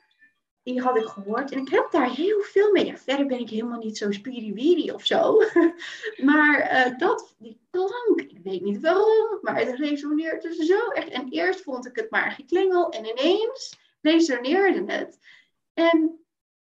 die 0.63 0.81
had 0.81 0.97
ik 0.97 1.05
gehoord. 1.05 1.51
En 1.51 1.59
ik 1.59 1.69
heb 1.69 1.91
daar 1.91 2.09
heel 2.09 2.41
veel 2.41 2.71
mee. 2.71 2.97
Verder 2.97 3.25
ben 3.25 3.39
ik 3.39 3.49
helemaal 3.49 3.79
niet 3.79 3.97
zo 3.97 4.11
spiriwiri 4.11 4.91
of 4.91 5.05
zo. 5.05 5.37
maar 6.29 6.87
uh, 6.87 6.97
dat, 6.97 7.35
die 7.37 7.59
klank, 7.69 8.21
ik 8.21 8.39
weet 8.43 8.61
niet 8.61 8.81
waarom, 8.81 9.39
maar 9.41 9.55
het 9.55 9.75
resoneert 9.75 10.41
dus 10.41 10.57
zo 10.57 10.87
echt. 10.87 11.09
En 11.09 11.29
eerst 11.29 11.61
vond 11.61 11.85
ik 11.85 11.95
het 11.95 12.09
maar 12.09 12.31
geklingel 12.31 12.89
en 12.89 13.05
ineens 13.05 13.79
resoneerde 14.01 14.93
het. 14.93 15.19
En 15.73 16.25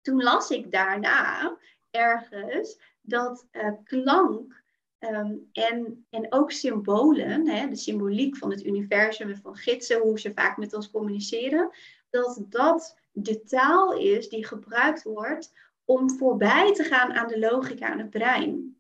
toen 0.02 0.24
las 0.24 0.50
ik 0.50 0.72
daarna 0.72 1.58
ergens 1.90 2.80
dat 3.02 3.48
uh, 3.52 3.70
klank 3.84 4.61
Ehm, 5.02 5.36
en, 5.52 6.06
en 6.10 6.26
ook 6.30 6.52
symbolen, 6.52 7.48
hè, 7.48 7.68
de 7.68 7.76
symboliek 7.76 8.38
van 8.38 8.52
het 8.52 8.66
universum 8.66 9.30
en 9.30 9.38
van 9.38 9.56
gidsen, 9.56 10.02
hoe 10.02 10.20
ze 10.20 10.32
vaak 10.36 10.58
met 10.58 10.74
ons 10.74 10.92
communiceren, 10.92 11.70
dat 12.10 12.46
dat 12.50 12.98
de 13.12 13.44
taal 13.44 13.94
is 13.94 14.30
die 14.30 14.46
gebruikt 14.46 15.04
wordt 15.04 15.54
om 15.86 16.10
voorbij 16.10 16.74
te 16.74 16.84
gaan 16.84 17.14
aan 17.14 17.28
de 17.28 17.40
logica 17.40 17.92
en 17.92 18.00
het 18.00 18.10
brein. 18.10 18.78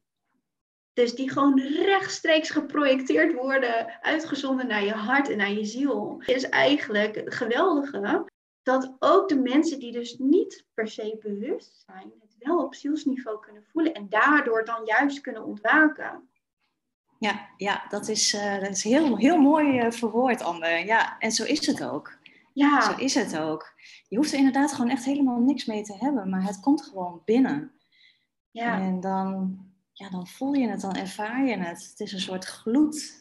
Dus 0.93 1.15
die 1.15 1.29
gewoon 1.29 1.59
rechtstreeks 1.59 2.49
geprojecteerd 2.49 3.33
worden, 3.33 4.01
uitgezonden 4.01 4.67
naar 4.67 4.83
je 4.83 4.93
hart 4.93 5.29
en 5.29 5.37
naar 5.37 5.51
je 5.51 5.65
ziel. 5.65 6.21
Is 6.25 6.49
eigenlijk 6.49 7.15
het 7.15 7.33
geweldige 7.33 8.25
dat 8.63 8.95
ook 8.99 9.29
de 9.29 9.39
mensen 9.39 9.79
die 9.79 9.91
dus 9.91 10.17
niet 10.17 10.65
per 10.73 10.87
se 10.87 11.17
bewust 11.21 11.83
zijn, 11.85 12.11
wel 12.43 12.63
op 12.63 12.75
zielsniveau 12.75 13.39
kunnen 13.39 13.63
voelen 13.71 13.93
en 13.93 14.09
daardoor 14.09 14.65
dan 14.65 14.85
juist 14.85 15.21
kunnen 15.21 15.45
ontwaken. 15.45 16.29
Ja, 17.19 17.49
ja 17.57 17.85
dat, 17.89 18.07
is, 18.07 18.33
uh, 18.33 18.59
dat 18.59 18.69
is 18.69 18.83
heel, 18.83 19.17
heel 19.17 19.37
mooi 19.37 19.85
uh, 19.85 19.91
verwoord, 19.91 20.41
Amber. 20.41 20.85
Ja, 20.85 21.19
en 21.19 21.31
zo 21.31 21.43
is 21.43 21.67
het 21.67 21.83
ook. 21.83 22.19
Ja. 22.53 22.81
Zo 22.81 22.97
is 22.97 23.15
het 23.15 23.37
ook. 23.37 23.73
Je 24.07 24.17
hoeft 24.17 24.31
er 24.31 24.37
inderdaad 24.37 24.73
gewoon 24.73 24.91
echt 24.91 25.05
helemaal 25.05 25.39
niks 25.39 25.65
mee 25.65 25.83
te 25.83 25.95
hebben, 25.97 26.29
maar 26.29 26.43
het 26.43 26.59
komt 26.59 26.81
gewoon 26.81 27.21
binnen. 27.25 27.71
Ja. 28.51 28.79
En 28.79 28.99
dan, 28.99 29.57
ja, 29.91 30.09
dan 30.09 30.27
voel 30.27 30.53
je 30.53 30.67
het, 30.67 30.81
dan 30.81 30.95
ervaar 30.95 31.45
je 31.45 31.57
het. 31.57 31.87
Het 31.89 31.99
is 31.99 32.11
een 32.13 32.19
soort 32.19 32.45
gloed 32.45 33.20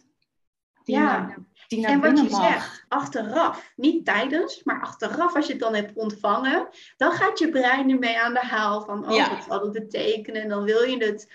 die, 0.90 1.00
ja. 1.00 1.34
die 1.68 1.80
naar 1.80 1.90
en 1.90 2.00
binnen 2.00 2.22
wat 2.22 2.32
je 2.32 2.36
mag. 2.36 2.52
Zegt, 2.52 2.84
achteraf, 2.88 3.72
niet 3.76 4.04
tijdens, 4.04 4.62
maar 4.62 4.80
achteraf 4.80 5.36
als 5.36 5.46
je 5.46 5.52
het 5.52 5.60
dan 5.60 5.74
hebt 5.74 5.96
ontvangen, 5.96 6.68
dan 6.96 7.12
gaat 7.12 7.38
je 7.38 7.50
brein 7.50 7.90
ermee 7.90 8.20
aan 8.20 8.32
de 8.32 8.40
haal 8.40 8.84
van, 8.84 9.08
oh, 9.08 9.14
ja. 9.14 9.30
wat 9.30 9.44
zal 9.44 9.60
het 9.60 9.72
betekenen? 9.72 10.42
En 10.42 10.48
dan 10.48 10.64
wil 10.64 10.82
je 10.82 11.04
het, 11.04 11.32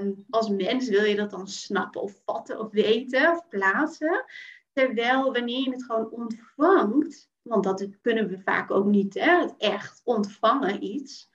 um, 0.00 0.24
als 0.30 0.48
mens 0.48 0.88
wil 0.88 1.04
je 1.04 1.16
dat 1.16 1.30
dan 1.30 1.48
snappen 1.48 2.02
of 2.02 2.20
vatten 2.24 2.58
of 2.58 2.70
weten 2.70 3.30
of 3.30 3.48
plaatsen. 3.48 4.24
Terwijl 4.72 5.32
wanneer 5.32 5.60
je 5.60 5.70
het 5.70 5.84
gewoon 5.84 6.10
ontvangt, 6.10 7.30
want 7.42 7.64
dat 7.64 7.88
kunnen 8.00 8.28
we 8.28 8.38
vaak 8.38 8.70
ook 8.70 8.86
niet, 8.86 9.14
hè, 9.14 9.40
het 9.40 9.54
echt 9.58 10.00
ontvangen 10.04 10.84
iets 10.84 11.30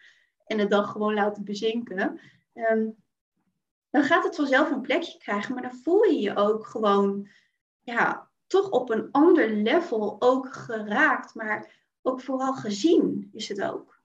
en 0.46 0.60
het 0.60 0.70
dan 0.70 0.86
gewoon 0.86 1.14
laten 1.14 1.44
bezinken. 1.44 2.20
Ehm, 2.54 2.88
dan 3.90 4.04
gaat 4.04 4.24
het 4.24 4.36
vanzelf 4.36 4.72
een 4.72 4.82
plekje 4.82 5.18
krijgen, 5.18 5.54
maar 5.54 5.64
dan 5.64 5.80
voel 5.84 6.04
je 6.04 6.20
je 6.20 6.36
ook 6.36 6.66
gewoon, 6.66 7.30
ja, 7.86 8.28
toch 8.48 8.70
op 8.70 8.90
een 8.90 9.12
ander 9.12 9.50
level 9.50 10.16
ook 10.20 10.54
geraakt, 10.54 11.36
maar 11.36 11.84
ook 12.02 12.22
vooral 12.22 12.54
gezien 12.54 13.30
is 13.34 13.50
het 13.50 13.62
ook. 13.62 14.02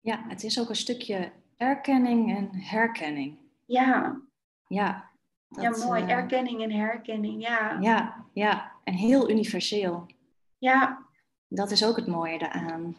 Ja, 0.00 0.24
het 0.28 0.42
is 0.42 0.60
ook 0.60 0.68
een 0.68 0.76
stukje 0.76 1.32
erkenning 1.56 2.36
en 2.36 2.48
herkenning. 2.52 3.38
Ja. 3.64 4.20
Ja. 4.66 5.10
ja, 5.48 5.70
mooi. 5.70 6.02
Uh, 6.02 6.10
erkenning 6.10 6.62
en 6.62 6.70
herkenning, 6.70 7.42
ja. 7.42 7.78
Ja, 7.80 8.24
ja. 8.32 8.72
En 8.84 8.94
heel 8.94 9.30
universeel. 9.30 10.06
Ja. 10.58 11.06
Dat 11.48 11.70
is 11.70 11.84
ook 11.84 11.96
het 11.96 12.06
mooie 12.06 12.38
daaraan. 12.38 12.96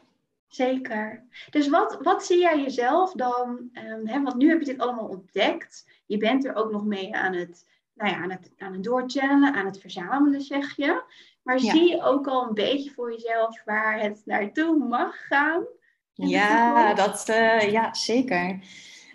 Zeker. 0.48 1.24
Dus 1.50 1.70
wat, 1.70 1.98
wat 2.02 2.26
zie 2.26 2.40
jij 2.40 2.62
jezelf 2.62 3.14
dan? 3.14 3.70
Um, 3.74 4.08
hè, 4.08 4.22
want 4.22 4.36
nu 4.36 4.50
heb 4.50 4.60
je 4.60 4.66
dit 4.66 4.80
allemaal 4.80 5.08
ontdekt. 5.08 6.02
Je 6.06 6.18
bent 6.18 6.46
er 6.46 6.56
ook 6.56 6.72
nog 6.72 6.86
mee 6.86 7.16
aan 7.16 7.34
het, 7.34 7.68
nou 7.96 8.12
ja, 8.12 8.18
aan 8.18 8.32
het, 8.32 8.52
aan 8.58 8.74
het 8.74 8.84
doorchannelen, 8.84 9.54
aan 9.54 9.66
het 9.66 9.80
verzamelen, 9.80 10.42
zeg 10.42 10.76
je. 10.76 11.04
Maar 11.44 11.60
zie 11.60 11.90
je 11.90 12.04
ook 12.04 12.28
al 12.28 12.48
een 12.48 12.54
beetje 12.54 12.92
voor 12.92 13.12
jezelf 13.12 13.64
waar 13.64 14.00
het 14.00 14.22
naartoe 14.26 14.78
mag 14.78 15.28
gaan? 15.28 15.66
Ja, 16.14 16.94
dat, 16.94 17.30
uh, 17.30 17.72
ja, 17.72 17.94
zeker. 17.94 18.60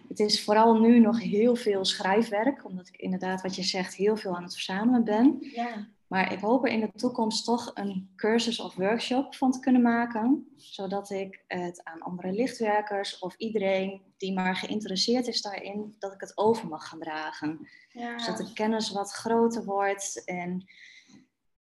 Het 0.09 0.19
is 0.19 0.45
vooral 0.45 0.81
nu 0.81 0.99
nog 0.99 1.21
heel 1.21 1.57
veel 1.57 1.85
schrijfwerk, 1.85 2.65
omdat 2.65 2.89
ik 2.89 2.97
inderdaad, 2.97 3.43
wat 3.43 3.57
je 3.57 3.63
zegt, 3.63 3.95
heel 3.95 4.17
veel 4.17 4.37
aan 4.37 4.43
het 4.43 4.53
verzamelen 4.53 5.05
ben. 5.05 5.37
Ja. 5.41 5.89
Maar 6.11 6.33
ik 6.33 6.41
hoop 6.41 6.65
er 6.65 6.73
in 6.73 6.81
de 6.81 6.93
toekomst 6.97 7.45
toch 7.45 7.71
een 7.75 8.13
cursus 8.17 8.61
of 8.61 8.75
workshop 8.75 9.35
van 9.35 9.51
te 9.51 9.61
kunnen 9.61 9.83
maken, 9.83 10.53
zodat 10.57 11.11
ik 11.11 11.45
het 11.47 11.81
aan 11.85 12.01
andere 12.01 12.33
lichtwerkers 12.33 13.19
of 13.19 13.35
iedereen 13.37 14.03
die 14.17 14.33
maar 14.33 14.57
geïnteresseerd 14.57 15.27
is 15.27 15.43
daarin, 15.43 15.97
dat 15.99 16.13
ik 16.13 16.21
het 16.21 16.39
over 16.39 16.69
mag 16.69 16.89
gaan 16.89 16.99
dragen. 16.99 17.69
Ja. 17.89 18.19
Zodat 18.19 18.47
de 18.47 18.53
kennis 18.53 18.91
wat 18.91 19.13
groter 19.13 19.65
wordt 19.65 20.25
en 20.25 20.65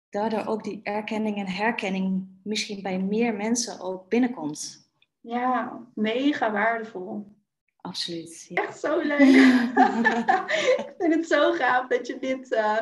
daardoor 0.09 0.45
ook 0.45 0.63
die 0.63 0.79
erkenning 0.83 1.37
en 1.37 1.47
herkenning 1.47 2.27
misschien 2.43 2.81
bij 2.81 2.99
meer 2.99 3.33
mensen 3.33 3.79
ook 3.79 4.09
binnenkomt. 4.09 4.89
Ja, 5.19 5.79
mega 5.93 6.51
waardevol. 6.51 7.25
Absoluut. 7.81 8.49
Echt 8.53 8.79
zo 8.79 8.99
leuk. 8.99 9.19
ik 10.87 10.93
vind 10.97 11.13
het 11.13 11.27
zo 11.27 11.51
gaaf 11.51 11.87
dat 11.87 12.07
je 12.07 12.19
dit, 12.19 12.51
uh, 12.51 12.79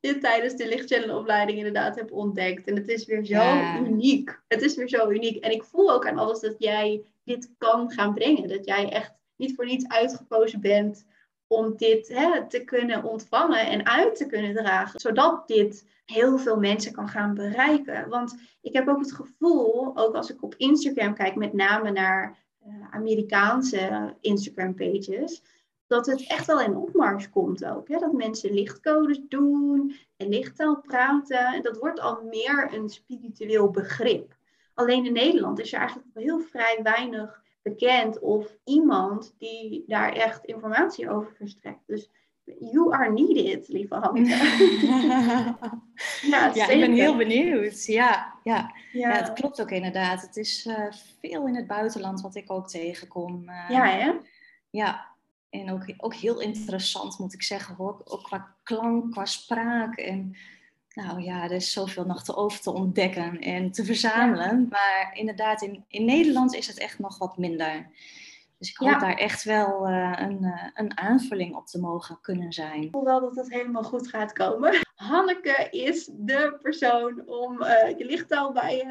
dit 0.00 0.20
tijdens 0.20 0.54
de 0.54 0.68
lichtchannelopleiding 0.68 1.58
inderdaad 1.58 1.96
hebt 1.96 2.10
ontdekt. 2.10 2.66
En 2.66 2.76
het 2.76 2.88
is 2.88 3.06
weer 3.06 3.24
zo 3.24 3.42
uniek. 3.84 4.40
Het 4.48 4.62
is 4.62 4.74
weer 4.74 4.88
zo 4.88 5.10
uniek. 5.10 5.44
En 5.44 5.50
ik 5.50 5.64
voel 5.64 5.92
ook 5.92 6.06
aan 6.06 6.18
alles 6.18 6.40
dat 6.40 6.54
jij 6.58 7.02
dit 7.24 7.50
kan 7.58 7.90
gaan 7.90 8.14
brengen. 8.14 8.48
Dat 8.48 8.64
jij 8.64 8.88
echt 8.88 9.14
niet 9.36 9.54
voor 9.54 9.64
niets 9.64 9.88
uitgekozen 9.88 10.60
bent 10.60 11.04
om 11.46 11.76
dit 11.76 12.08
hè, 12.08 12.48
te 12.48 12.64
kunnen 12.64 13.04
ontvangen 13.04 13.66
en 13.66 13.86
uit 13.86 14.16
te 14.16 14.26
kunnen 14.26 14.54
dragen. 14.54 15.00
Zodat 15.00 15.48
dit 15.48 15.86
heel 16.04 16.38
veel 16.38 16.56
mensen 16.56 16.92
kan 16.92 17.08
gaan 17.08 17.34
bereiken. 17.34 18.08
Want 18.08 18.34
ik 18.60 18.72
heb 18.72 18.88
ook 18.88 19.00
het 19.00 19.12
gevoel, 19.12 19.96
ook 19.96 20.14
als 20.14 20.30
ik 20.30 20.42
op 20.42 20.54
Instagram 20.54 21.14
kijk, 21.14 21.34
met 21.34 21.52
name 21.52 21.90
naar 21.90 22.38
uh, 22.66 22.74
Amerikaanse 22.90 24.14
Instagram 24.20 24.74
pages, 24.74 25.42
dat 25.90 26.06
het 26.06 26.26
echt 26.26 26.46
wel 26.46 26.60
in 26.60 26.76
opmars 26.76 27.30
komt 27.30 27.64
ook. 27.64 27.88
Hè? 27.88 27.98
Dat 27.98 28.12
mensen 28.12 28.54
lichtcodes 28.54 29.20
doen 29.28 29.96
en 30.16 30.28
lichttaal 30.28 30.80
praten. 30.80 31.46
En 31.46 31.62
dat 31.62 31.78
wordt 31.78 32.00
al 32.00 32.22
meer 32.22 32.70
een 32.74 32.88
spiritueel 32.88 33.70
begrip. 33.70 34.36
Alleen 34.74 35.06
in 35.06 35.12
Nederland 35.12 35.60
is 35.60 35.72
er 35.72 35.78
eigenlijk 35.78 36.08
heel 36.14 36.40
vrij 36.40 36.80
weinig 36.82 37.42
bekend 37.62 38.18
of 38.18 38.56
iemand 38.64 39.34
die 39.38 39.84
daar 39.86 40.12
echt 40.12 40.44
informatie 40.44 41.10
over 41.10 41.32
verstrekt. 41.36 41.86
Dus 41.86 42.10
you 42.58 42.92
are 42.92 43.12
needed, 43.12 43.68
lieve 43.68 43.94
Hanneke. 43.94 44.28
ja, 46.30 46.50
ja 46.54 46.68
ik 46.68 46.80
ben 46.80 46.92
heel 46.92 47.16
benieuwd. 47.16 47.84
Ja, 47.84 48.34
ja. 48.42 48.74
ja. 48.92 49.10
het 49.10 49.32
klopt 49.32 49.60
ook 49.60 49.70
inderdaad. 49.70 50.22
Het 50.22 50.36
is 50.36 50.66
uh, 50.66 50.92
veel 51.20 51.46
in 51.46 51.56
het 51.56 51.66
buitenland 51.66 52.20
wat 52.20 52.34
ik 52.34 52.52
ook 52.52 52.68
tegenkom. 52.68 53.48
Uh, 53.48 53.68
ja, 53.68 53.84
hè? 53.84 54.12
Ja, 54.70 55.08
en 55.50 55.72
ook, 55.72 55.84
ook 55.96 56.14
heel 56.14 56.40
interessant 56.40 57.18
moet 57.18 57.34
ik 57.34 57.42
zeggen 57.42 57.74
hoor. 57.74 58.00
Ook 58.04 58.22
qua 58.22 58.54
klank, 58.62 59.12
qua 59.12 59.24
spraak. 59.24 59.96
En 59.96 60.36
nou 60.94 61.22
ja, 61.22 61.42
er 61.42 61.52
is 61.52 61.72
zoveel 61.72 62.04
nog 62.04 62.22
te 62.22 62.36
over 62.36 62.60
te 62.60 62.72
ontdekken 62.72 63.40
en 63.40 63.70
te 63.70 63.84
verzamelen. 63.84 64.66
Maar 64.70 65.10
inderdaad, 65.12 65.62
in, 65.62 65.84
in 65.88 66.04
Nederland 66.04 66.54
is 66.54 66.66
het 66.66 66.78
echt 66.78 66.98
nog 66.98 67.18
wat 67.18 67.36
minder. 67.36 67.90
Dus 68.58 68.70
ik 68.70 68.76
hoop 68.76 69.00
daar 69.00 69.16
echt 69.16 69.42
wel 69.42 69.88
uh, 69.88 70.12
een, 70.16 70.38
uh, 70.42 70.64
een 70.74 70.98
aanvulling 70.98 71.54
op 71.54 71.66
te 71.66 71.80
mogen 71.80 72.18
kunnen 72.20 72.52
zijn. 72.52 72.82
Ik 72.82 72.90
voel 72.90 73.04
wel 73.04 73.20
dat 73.20 73.36
het 73.36 73.50
helemaal 73.50 73.82
goed 73.82 74.08
gaat 74.08 74.32
komen. 74.32 74.80
Hanneke 74.94 75.68
is 75.70 76.10
de 76.12 76.58
persoon 76.62 77.22
om 77.26 77.62
uh, 77.62 77.98
je 77.98 78.04
lichttaal 78.04 78.52
bij 78.52 78.76
je 78.76 78.84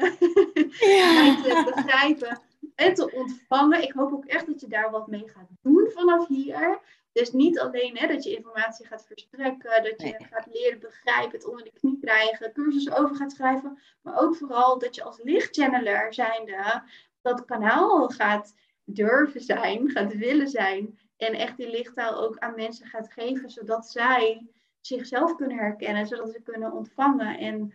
ja. 0.78 1.42
te 1.42 1.72
begrijpen 1.74 2.40
en 2.80 2.94
te 2.94 3.12
ontvangen. 3.12 3.82
Ik 3.82 3.92
hoop 3.92 4.12
ook 4.12 4.24
echt 4.24 4.46
dat 4.46 4.60
je 4.60 4.68
daar 4.68 4.90
wat 4.90 5.06
mee 5.06 5.28
gaat 5.28 5.48
doen 5.62 5.90
vanaf 5.94 6.28
hier. 6.28 6.80
Dus 7.12 7.32
niet 7.32 7.58
alleen 7.58 7.96
hè, 7.98 8.06
dat 8.06 8.24
je 8.24 8.36
informatie 8.36 8.86
gaat 8.86 9.06
verstrekken, 9.06 9.82
dat 9.82 10.02
je 10.02 10.26
gaat 10.30 10.46
leren 10.52 10.80
begrijpen, 10.80 11.30
het 11.30 11.46
onder 11.46 11.64
de 11.64 11.72
knie 11.72 11.98
krijgen, 12.00 12.52
cursussen 12.52 12.96
over 12.96 13.16
gaat 13.16 13.32
schrijven, 13.32 13.78
maar 14.02 14.20
ook 14.20 14.36
vooral 14.36 14.78
dat 14.78 14.94
je 14.94 15.02
als 15.02 15.20
lichtchanneler 15.22 16.14
zijnde 16.14 16.82
dat 17.22 17.44
kanaal 17.44 18.08
gaat 18.08 18.54
durven 18.84 19.40
zijn, 19.40 19.90
gaat 19.90 20.16
willen 20.16 20.48
zijn 20.48 20.98
en 21.16 21.32
echt 21.34 21.56
die 21.56 21.70
lichttaal 21.70 22.14
ook 22.14 22.38
aan 22.38 22.54
mensen 22.54 22.86
gaat 22.86 23.12
geven, 23.12 23.50
zodat 23.50 23.86
zij 23.86 24.46
zichzelf 24.80 25.34
kunnen 25.34 25.56
herkennen, 25.56 26.06
zodat 26.06 26.32
ze 26.32 26.42
kunnen 26.42 26.72
ontvangen 26.72 27.38
en 27.38 27.74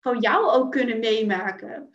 gewoon 0.00 0.20
jou 0.20 0.46
ook 0.46 0.70
kunnen 0.72 0.98
meemaken. 0.98 1.94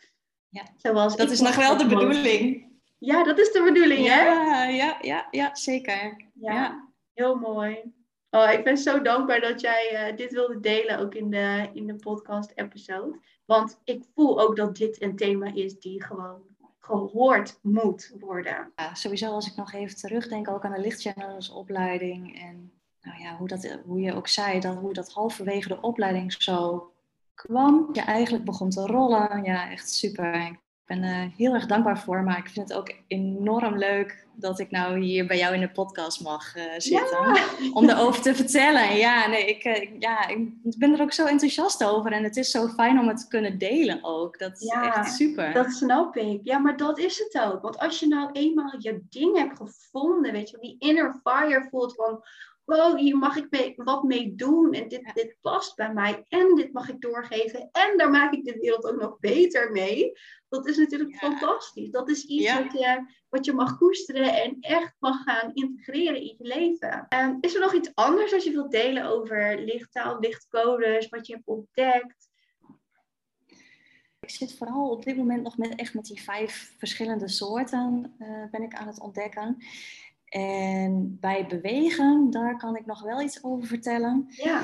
Ja, 0.50 0.64
Zoals 0.76 1.16
dat 1.16 1.32
is 1.32 1.40
nog 1.40 1.56
wel 1.56 1.78
de 1.78 1.88
bedoeling. 1.88 2.68
Ja, 2.98 3.24
dat 3.24 3.40
is 3.40 3.52
de 3.52 3.64
bedoeling, 3.64 4.06
ja, 4.06 4.16
hè? 4.16 4.64
Ja, 4.68 4.98
ja, 5.02 5.28
ja, 5.32 5.56
zeker. 5.56 6.26
Ja, 6.34 6.88
heel 7.14 7.36
mooi. 7.36 7.94
Oh, 8.30 8.52
ik 8.52 8.64
ben 8.64 8.78
zo 8.78 9.02
dankbaar 9.02 9.42
dat 9.42 9.62
jij 9.62 10.10
uh, 10.10 10.18
dit 10.18 10.34
wilde 10.34 10.60
delen 10.60 11.00
ook 11.00 11.16
in 11.16 11.30
de, 11.30 11.70
in 11.74 11.88
de 11.88 11.96
podcast-episode. 11.96 13.20
Want 13.46 13.80
ik 13.84 14.04
voel 14.16 14.42
ook 14.42 14.56
dat 14.56 14.76
dit 14.76 15.02
een 15.02 15.16
thema 15.16 15.54
is 15.54 15.80
die 15.80 16.04
gewoon 16.04 16.42
gehoord 16.80 17.60
moet 17.62 18.14
worden. 18.20 18.72
Ja, 18.76 18.94
sowieso 18.94 19.32
als 19.32 19.48
ik 19.48 19.56
nog 19.56 19.74
even 19.74 19.96
terugdenk 19.96 20.50
ook 20.50 20.66
aan 20.66 20.72
de 20.72 20.80
lichtchannelsopleiding 20.80 22.42
en 22.42 22.72
nou 23.02 23.22
ja, 23.22 23.38
hoe, 23.38 23.48
dat, 23.48 23.80
hoe 23.86 24.02
je 24.02 24.14
ook 24.14 24.28
zei, 24.28 24.60
dat, 24.60 24.76
hoe 24.76 24.94
dat 24.94 25.12
halverwege 25.12 25.68
de 25.68 25.82
opleiding 25.82 26.34
zo 26.34 26.92
kwam, 27.48 27.90
je 27.92 28.02
eigenlijk 28.02 28.46
begon 28.46 28.70
te 28.70 28.86
rollen. 28.86 29.44
Ja, 29.44 29.72
echt 29.72 29.94
super 29.94 30.60
ben 30.90 31.04
er 31.04 31.24
eh, 31.24 31.38
heel 31.38 31.54
erg 31.54 31.66
dankbaar 31.66 32.00
voor, 32.00 32.24
maar 32.24 32.38
ik 32.38 32.50
vind 32.50 32.70
het 32.70 32.78
ook 32.78 32.94
enorm 33.08 33.78
leuk 33.78 34.28
dat 34.36 34.60
ik 34.60 34.72
nou 34.72 35.00
hier 35.00 35.28
bij 35.28 35.38
jou 35.38 35.54
in 35.54 35.60
de 35.60 35.72
podcast 35.72 36.22
mag 36.22 36.56
uh, 36.56 36.64
zitten. 36.78 37.38
Om 37.74 37.90
erover 37.90 38.22
te 38.22 38.36
vertellen. 38.36 38.96
Ja, 38.96 39.28
nee, 39.28 39.46
ik, 39.46 39.66
uh, 39.66 40.00
ja, 40.00 40.28
ik 40.28 40.78
ben 40.78 40.94
er 40.94 41.02
ook 41.02 41.14
zo 41.14 41.26
enthousiast 41.26 41.84
over. 41.84 42.12
En 42.12 42.24
het 42.24 42.38
is 42.38 42.52
zo 42.52 42.68
fijn 42.68 43.00
om 43.00 43.08
het 43.08 43.20
te 43.20 43.28
kunnen 43.28 43.58
delen 43.58 44.00
ook. 44.02 44.40
Dat 44.40 44.62
is 44.62 44.72
ja, 44.72 44.96
echt 44.96 45.14
super. 45.14 45.54
Dat 45.54 45.72
snap 45.72 46.16
ik. 46.16 46.40
Ja, 46.44 46.58
maar 46.58 46.78
dat 46.78 47.00
is 47.00 47.20
het 47.20 47.44
ook. 47.44 47.62
Want 47.62 47.80
als 47.80 48.00
je 48.00 48.08
nou 48.08 48.30
eenmaal 48.32 48.76
je 48.78 49.02
ding 49.10 49.38
hebt 49.38 49.58
gevonden, 49.58 50.32
weet 50.32 50.50
je, 50.50 50.58
die 50.60 50.76
inner 50.80 51.20
fire 51.24 51.68
voelt 51.70 51.96
van 51.96 52.24
wow, 52.70 52.98
hier 52.98 53.18
mag 53.18 53.36
ik 53.36 53.48
mee, 53.50 53.74
wat 53.76 54.04
mee 54.04 54.36
doen. 54.36 54.74
En 54.74 54.88
dit, 54.88 55.12
dit 55.14 55.36
past 55.42 55.76
bij 55.76 55.94
mij. 55.94 56.26
En 56.28 56.56
dit 56.56 56.74
mag 56.74 56.90
ik 56.90 57.02
doorgeven. 57.02 57.70
En 57.72 57.98
daar 57.98 58.10
maak 58.10 58.34
ik 58.34 58.46
de 58.46 58.58
wereld 58.60 58.86
ook 58.86 59.02
nog 59.02 59.20
beter 59.20 59.72
mee. 59.72 60.12
Dat 60.50 60.68
is 60.68 60.78
natuurlijk 60.78 61.16
fantastisch. 61.16 61.92
Dat 61.92 62.10
is 62.10 62.26
iets 62.26 62.54
wat, 62.54 62.72
je, 62.72 63.14
wat 63.30 63.46
je 63.46 63.54
mag 63.54 63.78
koesteren 63.78 64.42
en 64.44 64.58
echt 64.60 64.96
mag 65.00 65.24
gaan 65.24 65.52
integreren 65.54 66.22
in 66.22 66.36
je 66.38 66.48
leven. 66.48 67.06
Um, 67.10 67.38
is 67.42 67.54
er 67.54 67.62
nog 67.62 67.74
iets 67.74 67.92
anders 67.94 68.34
als 68.34 68.44
je 68.44 68.52
wilt 68.52 68.72
delen 68.72 69.06
over 69.06 69.60
lichttaal, 69.60 70.20
lichtcodes, 70.20 71.10
wat 71.10 71.28
je 71.28 71.34
hebt 71.34 71.48
ontdekt? 71.48 72.30
Ik 74.20 74.30
zit 74.30 74.58
vooral 74.58 74.90
op 74.90 75.04
dit 75.04 75.18
moment 75.18 75.44
nog 75.44 75.58
met, 75.58 75.76
echt 75.76 75.94
met 75.94 76.06
die 76.06 76.22
vijf 76.22 76.76
verschillende 76.78 77.28
soorten 77.28 78.16
uh, 78.20 78.44
ben 78.52 78.62
ik 78.62 78.74
aan 78.74 78.88
het 78.88 79.00
ontdekken. 79.00 79.58
En 80.30 81.18
bij 81.20 81.46
bewegen, 81.46 82.30
daar 82.30 82.58
kan 82.58 82.76
ik 82.76 82.86
nog 82.86 83.02
wel 83.02 83.22
iets 83.22 83.44
over 83.44 83.68
vertellen. 83.68 84.26
Ja. 84.30 84.64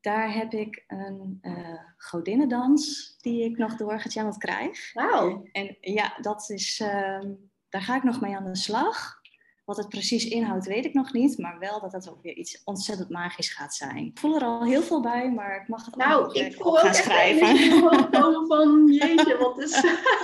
Daar 0.00 0.34
heb 0.34 0.52
ik 0.52 0.84
een 0.86 1.38
uh, 1.42 1.78
godinnendans 1.96 3.14
die 3.20 3.44
ik 3.44 3.56
nog 3.56 3.76
doorgechanneld 3.76 4.36
krijg. 4.38 4.92
Wauw. 4.92 5.42
En 5.52 5.76
ja, 5.80 6.16
dat 6.20 6.50
is, 6.50 6.80
uh, 6.80 7.20
daar 7.68 7.82
ga 7.82 7.96
ik 7.96 8.02
nog 8.02 8.20
mee 8.20 8.36
aan 8.36 8.44
de 8.44 8.56
slag. 8.56 9.18
Wat 9.64 9.76
het 9.76 9.88
precies 9.88 10.28
inhoudt, 10.28 10.66
weet 10.66 10.84
ik 10.84 10.94
nog 10.94 11.12
niet. 11.12 11.38
Maar 11.38 11.58
wel 11.58 11.80
dat 11.80 11.92
het 11.92 12.10
ook 12.10 12.22
weer 12.22 12.34
iets 12.34 12.62
ontzettend 12.64 13.08
magisch 13.08 13.54
gaat 13.54 13.74
zijn. 13.74 13.96
Ik 13.96 14.18
voel 14.18 14.36
er 14.36 14.42
al 14.42 14.64
heel 14.64 14.82
veel 14.82 15.00
bij, 15.00 15.32
maar 15.32 15.60
ik 15.60 15.68
mag 15.68 15.84
het 15.84 15.96
nou, 15.96 16.24
ook 16.24 16.34
ik 16.34 16.54
voel 16.54 16.72
gaan 16.72 16.94
schrijven. 16.94 17.80
Nou, 18.10 18.46
van 18.54 18.92
jeetje, 18.92 19.36
wat, 19.38 19.58
is, 19.58 19.80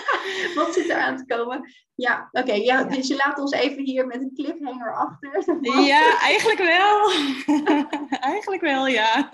wat 0.57 0.75
zit 0.75 0.89
er 0.89 1.01
aan 1.01 1.17
te 1.17 1.25
komen? 1.27 1.71
Ja, 1.97 2.29
oké. 2.33 2.53
ja, 2.53 2.85
Dus 2.85 3.09
je 3.09 3.17
laat 3.17 3.39
ons 3.39 3.53
even 3.53 3.85
hier 3.85 4.07
met 4.07 4.21
een 4.21 4.33
cliffhanger 4.35 4.97
achter. 4.97 5.59
Ja, 5.87 6.21
eigenlijk 6.21 6.59
wel. 6.59 7.11
eigenlijk 8.33 8.63
wel, 8.63 8.87
ja. 8.87 9.29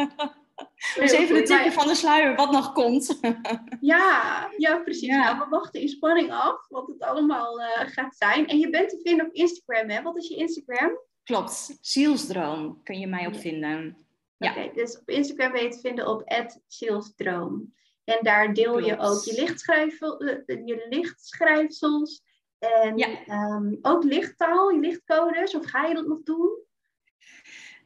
Dus 0.94 1.12
even 1.12 1.34
de 1.34 1.42
tipje 1.42 1.72
van 1.72 1.86
de 1.86 1.94
sluier, 1.94 2.36
wat 2.36 2.50
nog 2.50 2.72
komt. 2.72 3.20
ja, 3.80 4.48
ja, 4.56 4.76
precies. 4.76 5.08
Nou, 5.08 5.38
we 5.38 5.46
wachten 5.48 5.80
in 5.80 5.88
spanning 5.88 6.32
af 6.32 6.66
wat 6.68 6.86
het 6.86 7.02
allemaal 7.02 7.60
uh, 7.60 7.66
gaat 7.80 8.16
zijn. 8.16 8.46
En 8.46 8.58
je 8.58 8.70
bent 8.70 8.88
te 8.88 9.00
vinden 9.02 9.26
op 9.26 9.32
Instagram, 9.32 9.90
hè? 9.90 10.02
Wat 10.02 10.16
is 10.16 10.28
je 10.28 10.36
Instagram? 10.36 10.98
Klopt, 11.24 11.78
zielsdroom 11.80 12.80
kun 12.82 12.98
je 12.98 13.06
mij 13.06 13.26
op 13.26 13.36
vinden. 13.36 13.96
Ja. 14.36 14.50
Oké, 14.50 14.70
dus 14.74 14.98
op 14.98 15.08
Instagram 15.08 15.52
ben 15.52 15.62
je 15.62 15.68
te 15.68 15.80
vinden 15.80 16.08
op 16.08 16.48
zielsdroom. 16.66 17.74
En 18.04 18.18
daar 18.22 18.54
deel 18.54 18.78
je 18.78 18.98
ook 18.98 19.24
je, 19.24 19.40
lichtschrijfsel, 19.40 20.20
eh, 20.20 20.66
je 20.66 20.86
lichtschrijfsels 20.88 22.22
en 22.62 22.96
ja. 22.96 23.08
um, 23.26 23.78
ook 23.82 24.04
lichttaal, 24.04 24.78
lichtcodes. 24.78 25.54
Of 25.54 25.66
ga 25.66 25.86
je 25.86 25.94
dat 25.94 26.06
nog 26.06 26.22
doen? 26.22 26.60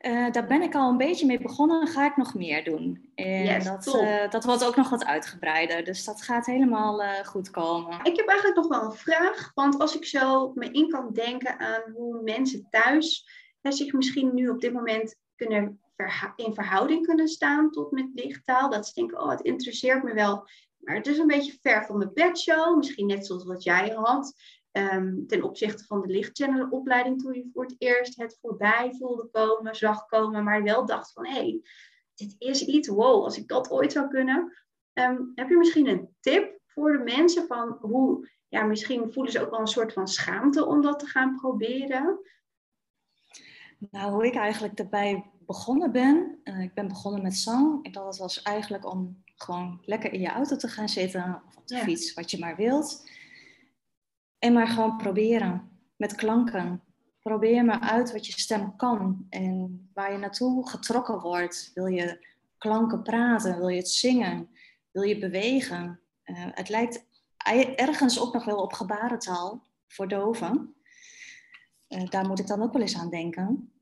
Uh, 0.00 0.30
daar 0.30 0.46
ben 0.46 0.62
ik 0.62 0.74
al 0.74 0.90
een 0.90 0.96
beetje 0.96 1.26
mee 1.26 1.40
begonnen. 1.40 1.86
Ga 1.86 2.06
ik 2.06 2.16
nog 2.16 2.34
meer 2.34 2.64
doen. 2.64 3.10
En 3.14 3.64
dat, 3.64 3.86
uh, 3.86 4.30
dat 4.30 4.44
wordt 4.44 4.64
ook 4.64 4.76
nog 4.76 4.88
wat 4.88 5.04
uitgebreider. 5.04 5.84
Dus 5.84 6.04
dat 6.04 6.22
gaat 6.22 6.46
helemaal 6.46 7.02
uh, 7.02 7.10
goed 7.24 7.50
komen. 7.50 8.00
Ik 8.02 8.16
heb 8.16 8.28
eigenlijk 8.28 8.58
nog 8.58 8.68
wel 8.68 8.82
een 8.82 8.96
vraag. 8.96 9.50
Want 9.54 9.78
als 9.78 9.96
ik 9.96 10.04
zo 10.04 10.52
me 10.54 10.70
in 10.70 10.88
kan 10.88 11.12
denken 11.12 11.58
aan 11.58 11.82
hoe 11.94 12.22
mensen 12.22 12.66
thuis 12.70 13.28
hè, 13.60 13.72
zich 13.72 13.92
misschien 13.92 14.34
nu 14.34 14.48
op 14.48 14.60
dit 14.60 14.72
moment 14.72 15.16
kunnen 15.36 15.80
in 16.36 16.54
verhouding 16.54 17.06
kunnen 17.06 17.28
staan 17.28 17.70
tot 17.70 17.90
met 17.90 18.08
lichttaal. 18.14 18.70
Dat 18.70 18.86
ze 18.86 18.94
denken, 18.94 19.20
oh, 19.20 19.30
het 19.30 19.40
interesseert 19.40 20.02
me 20.02 20.14
wel. 20.14 20.48
Maar 20.78 20.94
het 20.94 21.06
is 21.06 21.18
een 21.18 21.26
beetje 21.26 21.58
ver 21.60 21.84
van 21.84 21.98
mijn 21.98 22.10
bedshow. 22.14 22.76
Misschien 22.76 23.06
net 23.06 23.26
zoals 23.26 23.44
wat 23.44 23.62
jij 23.62 23.88
had. 23.88 24.34
Um, 24.76 25.26
ten 25.26 25.42
opzichte 25.42 25.84
van 25.84 26.00
de 26.00 26.06
lichtchannelopleiding 26.06 27.22
toen 27.22 27.34
je 27.34 27.50
voor 27.52 27.62
het 27.62 27.74
eerst 27.78 28.16
het 28.16 28.38
voorbij 28.40 28.94
voelde 28.98 29.28
komen, 29.32 29.74
zag 29.74 30.06
komen, 30.06 30.44
maar 30.44 30.62
wel 30.62 30.86
dacht 30.86 31.12
van 31.12 31.26
hé, 31.26 31.32
hey, 31.32 31.60
dit 32.14 32.34
is 32.38 32.62
iets, 32.62 32.88
wow, 32.88 33.24
als 33.24 33.38
ik 33.38 33.48
dat 33.48 33.70
ooit 33.70 33.92
zou 33.92 34.08
kunnen. 34.08 34.52
Um, 34.92 35.32
heb 35.34 35.48
je 35.48 35.56
misschien 35.56 35.86
een 35.86 36.08
tip 36.20 36.60
voor 36.66 36.92
de 36.92 36.98
mensen 36.98 37.46
van 37.46 37.78
hoe, 37.80 38.30
ja, 38.48 38.64
misschien 38.64 39.12
voelen 39.12 39.32
ze 39.32 39.40
ook 39.40 39.50
wel 39.50 39.60
een 39.60 39.66
soort 39.66 39.92
van 39.92 40.08
schaamte 40.08 40.66
om 40.66 40.82
dat 40.82 40.98
te 40.98 41.06
gaan 41.06 41.36
proberen? 41.36 42.20
Nou, 43.90 44.12
hoe 44.12 44.26
ik 44.26 44.34
eigenlijk 44.34 44.78
erbij 44.78 45.30
begonnen 45.38 45.92
ben, 45.92 46.40
uh, 46.44 46.60
ik 46.60 46.74
ben 46.74 46.88
begonnen 46.88 47.22
met 47.22 47.34
zang. 47.34 47.84
En 47.84 47.92
dat 47.92 48.18
was 48.18 48.42
eigenlijk 48.42 48.92
om 48.92 49.22
gewoon 49.36 49.80
lekker 49.84 50.12
in 50.12 50.20
je 50.20 50.30
auto 50.30 50.56
te 50.56 50.68
gaan 50.68 50.88
zitten 50.88 51.42
of 51.46 51.56
op 51.56 51.66
de 51.66 51.76
fiets, 51.76 52.14
wat 52.14 52.30
je 52.30 52.38
maar 52.38 52.56
wilt. 52.56 53.10
En 54.38 54.52
maar 54.52 54.68
gewoon 54.68 54.96
proberen 54.96 55.70
met 55.96 56.14
klanken. 56.14 56.82
Probeer 57.22 57.64
maar 57.64 57.80
uit 57.80 58.12
wat 58.12 58.26
je 58.26 58.32
stem 58.32 58.76
kan 58.76 59.26
en 59.28 59.90
waar 59.94 60.12
je 60.12 60.18
naartoe 60.18 60.68
getrokken 60.68 61.20
wordt. 61.20 61.70
Wil 61.74 61.86
je 61.86 62.26
klanken 62.58 63.02
praten? 63.02 63.58
Wil 63.58 63.68
je 63.68 63.76
het 63.76 63.88
zingen? 63.88 64.48
Wil 64.90 65.02
je 65.02 65.18
bewegen? 65.18 66.00
Uh, 66.24 66.46
het 66.50 66.68
lijkt 66.68 67.06
ergens 67.76 68.20
ook 68.20 68.32
nog 68.32 68.44
wel 68.44 68.56
op 68.56 68.72
gebarentaal 68.72 69.62
voor 69.88 70.08
doven. 70.08 70.74
Uh, 71.88 72.08
daar 72.08 72.26
moet 72.26 72.38
ik 72.38 72.46
dan 72.46 72.62
ook 72.62 72.72
wel 72.72 72.82
eens 72.82 72.98
aan 72.98 73.10
denken. 73.10 73.72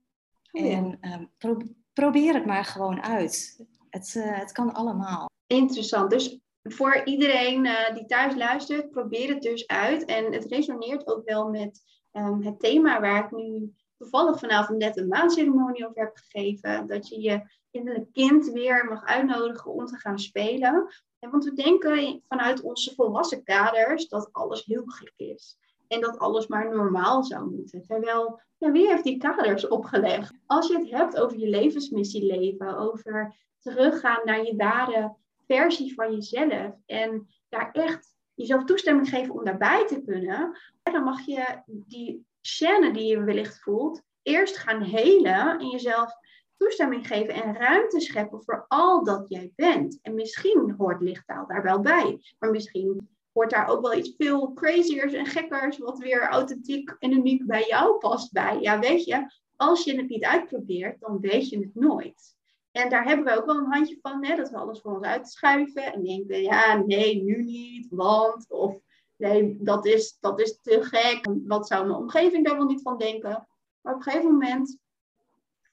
Oh, 0.51 0.73
En 0.73 0.99
uh, 1.01 1.17
pro 1.39 1.57
probeer 1.93 2.35
het 2.35 2.47
maar 2.47 2.65
gewoon 2.65 3.03
uit. 3.03 3.65
Het, 3.91 4.15
het 4.15 4.53
kan 4.53 4.75
allemaal. 4.75 5.31
Interessant. 5.47 6.11
Dus 6.11 6.41
voor 6.73 7.03
iedereen 7.05 7.65
uh, 7.65 7.95
die 7.95 8.07
thuis 8.07 8.35
luistert, 8.35 8.91
probeer 8.91 9.29
het 9.29 9.43
dus 9.43 9.67
uit. 9.67 10.05
En 10.05 10.33
het 10.33 10.45
resoneert 10.45 11.07
ook 11.07 11.25
wel 11.25 11.49
met 11.49 11.83
um, 12.13 12.43
het 12.43 12.61
thema 12.61 13.01
waar 13.01 13.25
ik 13.25 13.31
nu 13.31 13.73
toevallig 13.97 14.39
vanavond 14.39 14.79
net 14.79 14.97
een 14.97 15.09
maandceremonie 15.09 15.87
over 15.89 16.03
heb 16.03 16.17
gegeven. 16.17 16.87
Dat 16.87 17.09
je 17.09 17.21
je 17.21 17.43
innerlijk 17.71 18.13
kind 18.13 18.51
weer 18.51 18.85
mag 18.85 19.05
uitnodigen 19.05 19.73
om 19.73 19.87
te 19.87 19.97
gaan 19.97 20.19
spelen. 20.19 20.89
En 21.19 21.31
want 21.31 21.45
we 21.45 21.53
denken 21.53 22.23
vanuit 22.29 22.61
onze 22.61 22.95
volwassen 22.95 23.43
kaders 23.43 24.09
dat 24.09 24.29
alles 24.33 24.65
heel 24.65 24.85
gek 24.87 25.13
is. 25.17 25.57
En 25.89 26.01
dat 26.01 26.19
alles 26.19 26.47
maar 26.47 26.75
normaal 26.75 27.25
zou 27.25 27.51
moeten. 27.51 27.83
Terwijl, 27.87 28.41
ja, 28.59 28.71
wie 28.71 28.89
heeft 28.89 29.05
die 29.05 29.17
kaders 29.17 29.69
opgelegd? 29.69 30.35
Als 30.47 30.69
je 30.69 30.79
het 30.79 30.91
hebt 30.91 31.21
over 31.21 31.39
je 31.39 31.49
levensmissie 31.49 32.27
leven, 32.27 32.79
over 32.79 33.35
teruggaan 33.61 34.21
naar 34.25 34.45
je 34.45 34.57
ware 34.57 35.17
versie 35.47 35.95
van 35.95 36.13
jezelf 36.13 36.75
en 36.87 37.29
daar 37.49 37.71
echt 37.73 38.15
jezelf 38.35 38.65
toestemming 38.65 39.09
geven 39.09 39.35
om 39.35 39.45
daarbij 39.45 39.87
te 39.87 40.03
kunnen, 40.03 40.59
dan 40.83 41.03
mag 41.03 41.27
je 41.27 41.63
die 41.67 42.27
scène 42.41 42.93
die 42.93 43.07
je 43.07 43.25
wellicht 43.25 43.63
voelt, 43.63 44.03
eerst 44.23 44.57
gaan 44.57 44.83
helen 44.83 45.59
en 45.59 45.69
jezelf 45.69 46.13
toestemming 46.57 47.07
geven 47.07 47.35
en 47.35 47.57
ruimte 47.57 48.01
scheppen 48.01 48.45
voor 48.45 48.65
al 48.69 49.05
dat 49.05 49.25
jij 49.29 49.53
bent. 49.57 49.99
En 50.03 50.15
misschien 50.15 50.75
hoort 50.79 51.01
lichttaal 51.01 51.47
daar 51.47 51.63
wel 51.63 51.81
bij, 51.81 52.21
maar 52.39 52.51
misschien 52.51 53.09
hoort 53.33 53.51
daar 53.51 53.69
ook 53.69 53.81
wel 53.81 53.95
iets 53.95 54.15
veel 54.17 54.53
craziers 54.53 55.13
en 55.13 55.27
gekkers, 55.27 55.79
wat 55.79 55.99
weer 55.99 56.29
authentiek 56.29 56.97
en 56.99 57.13
uniek 57.13 57.47
bij 57.47 57.65
jou 57.67 57.99
past 57.99 58.33
bij. 58.33 58.61
Ja, 58.61 58.79
weet 58.79 59.05
je, 59.05 59.31
als 59.57 59.85
je 59.85 59.97
het 59.97 60.09
niet 60.09 60.25
uitprobeert, 60.25 61.01
dan 61.01 61.21
weet 61.21 61.49
je 61.49 61.59
het 61.59 61.75
nooit. 61.75 62.37
En 62.75 62.89
daar 62.89 63.05
hebben 63.05 63.25
we 63.25 63.39
ook 63.39 63.47
wel 63.47 63.57
een 63.57 63.73
handje 63.73 63.99
van, 64.03 64.25
hè, 64.25 64.37
dat 64.37 64.51
we 64.51 64.57
alles 64.57 64.81
voor 64.81 64.95
ons 64.95 65.07
uitschuiven 65.07 65.93
en 65.93 66.05
denken, 66.05 66.43
ja, 66.43 66.77
nee, 66.77 67.23
nu 67.23 67.45
niet, 67.45 67.87
want, 67.91 68.51
of 68.51 68.77
nee, 69.17 69.57
dat 69.61 69.87
is, 69.87 70.17
dat 70.21 70.41
is 70.41 70.61
te 70.61 70.83
gek, 70.83 71.27
wat 71.47 71.67
zou 71.67 71.87
mijn 71.87 71.99
omgeving 71.99 72.45
daar 72.45 72.57
wel 72.57 72.67
niet 72.67 72.83
van 72.83 72.99
denken? 72.99 73.49
Maar 73.81 73.95
op 73.95 73.99
een 73.99 74.03
gegeven 74.03 74.31
moment 74.31 74.79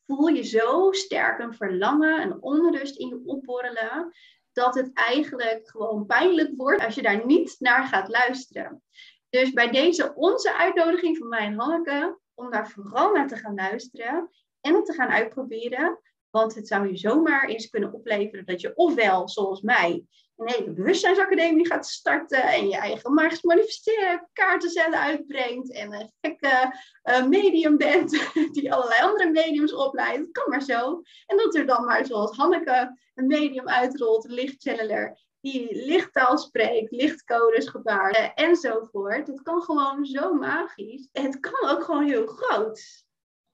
voel 0.05 0.27
je 0.27 0.43
zo 0.43 0.91
sterk 0.91 1.39
een 1.39 1.53
verlangen, 1.53 2.21
een 2.21 2.41
onrust 2.41 2.97
in 2.97 3.07
je 3.07 3.21
opborrelen, 3.25 4.13
dat 4.51 4.75
het 4.75 4.93
eigenlijk 4.93 5.69
gewoon 5.69 6.05
pijnlijk 6.05 6.51
wordt 6.55 6.85
als 6.85 6.95
je 6.95 7.01
daar 7.01 7.25
niet 7.25 7.55
naar 7.59 7.87
gaat 7.87 8.09
luisteren. 8.09 8.83
Dus 9.29 9.51
bij 9.51 9.71
deze 9.71 10.13
onze 10.15 10.57
uitnodiging 10.57 11.17
van 11.17 11.27
mij 11.27 11.45
en 11.45 11.59
Hanneke, 11.59 12.19
om 12.33 12.51
daar 12.51 12.69
vooral 12.69 13.11
naar 13.13 13.27
te 13.27 13.35
gaan 13.35 13.55
luisteren 13.55 14.29
en 14.61 14.75
het 14.75 14.85
te 14.85 14.93
gaan 14.93 15.09
uitproberen, 15.09 15.99
want 16.31 16.55
het 16.55 16.67
zou 16.67 16.87
je 16.87 16.97
zomaar 16.97 17.47
eens 17.47 17.69
kunnen 17.69 17.93
opleveren 17.93 18.45
dat 18.45 18.61
je 18.61 18.75
ofwel, 18.75 19.29
zoals 19.29 19.61
mij, 19.61 20.05
een 20.41 20.53
hele 20.53 20.71
bewustzijnsacademie 20.71 21.67
gaat 21.67 21.87
starten 21.87 22.43
en 22.43 22.67
je 22.67 22.75
eigen 22.75 23.13
magisch 23.13 23.41
manifesteren 23.41 24.29
kaartencellen 24.33 24.99
uitbrengt 24.99 25.71
en 25.71 25.93
een 25.93 26.11
gekke 26.21 26.75
uh, 27.03 27.27
medium 27.27 27.77
bent 27.77 28.11
die 28.53 28.73
allerlei 28.73 29.01
andere 29.01 29.29
mediums 29.29 29.73
opleidt. 29.73 30.31
Kan 30.31 30.49
maar 30.49 30.61
zo. 30.61 31.01
En 31.25 31.37
dat 31.37 31.55
er 31.55 31.65
dan 31.65 31.85
maar 31.85 32.05
zoals 32.05 32.37
Hanneke 32.37 32.99
een 33.15 33.27
medium 33.27 33.67
uitrolt, 33.67 34.25
lichtchanneler, 34.29 35.19
die 35.41 35.85
lichttaal 35.85 36.37
spreekt, 36.37 36.91
lichtcodes 36.91 37.67
gebaar 37.67 38.19
uh, 38.19 38.29
enzovoort. 38.35 39.27
Het 39.27 39.41
kan 39.41 39.61
gewoon 39.61 40.05
zo 40.05 40.33
magisch. 40.33 41.07
Het 41.11 41.39
kan 41.39 41.69
ook 41.69 41.83
gewoon 41.83 42.05
heel 42.05 42.27
groot. 42.27 43.05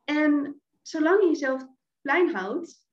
En 0.03 0.61
zolang 0.81 1.21
je 1.21 1.27
jezelf 1.27 1.65
klein 2.07 2.35
houdt, 2.35 2.85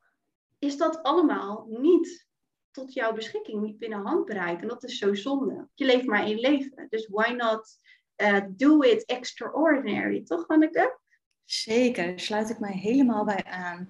is 0.59 0.77
dat 0.77 1.03
allemaal 1.03 1.66
niet 1.68 2.27
tot 2.70 2.92
jouw 2.92 3.12
beschikking, 3.12 3.62
niet 3.62 3.79
binnen 3.79 4.07
handbereik. 4.07 4.61
En 4.61 4.68
dat 4.68 4.85
is 4.85 4.98
zo 4.98 5.14
zonde. 5.14 5.68
Je 5.74 5.85
leeft 5.85 6.07
maar 6.07 6.24
één 6.24 6.38
leven. 6.38 6.87
Dus 6.88 7.09
why 7.09 7.33
not 7.33 7.79
uh, 8.16 8.40
do 8.48 8.81
it 8.81 9.05
extraordinary, 9.05 10.22
toch 10.24 10.44
Hanneke? 10.46 10.98
Zeker, 11.44 12.20
sluit 12.20 12.50
ik 12.50 12.59
mij 12.59 12.72
helemaal 12.72 13.24
bij 13.24 13.44
aan. 13.44 13.88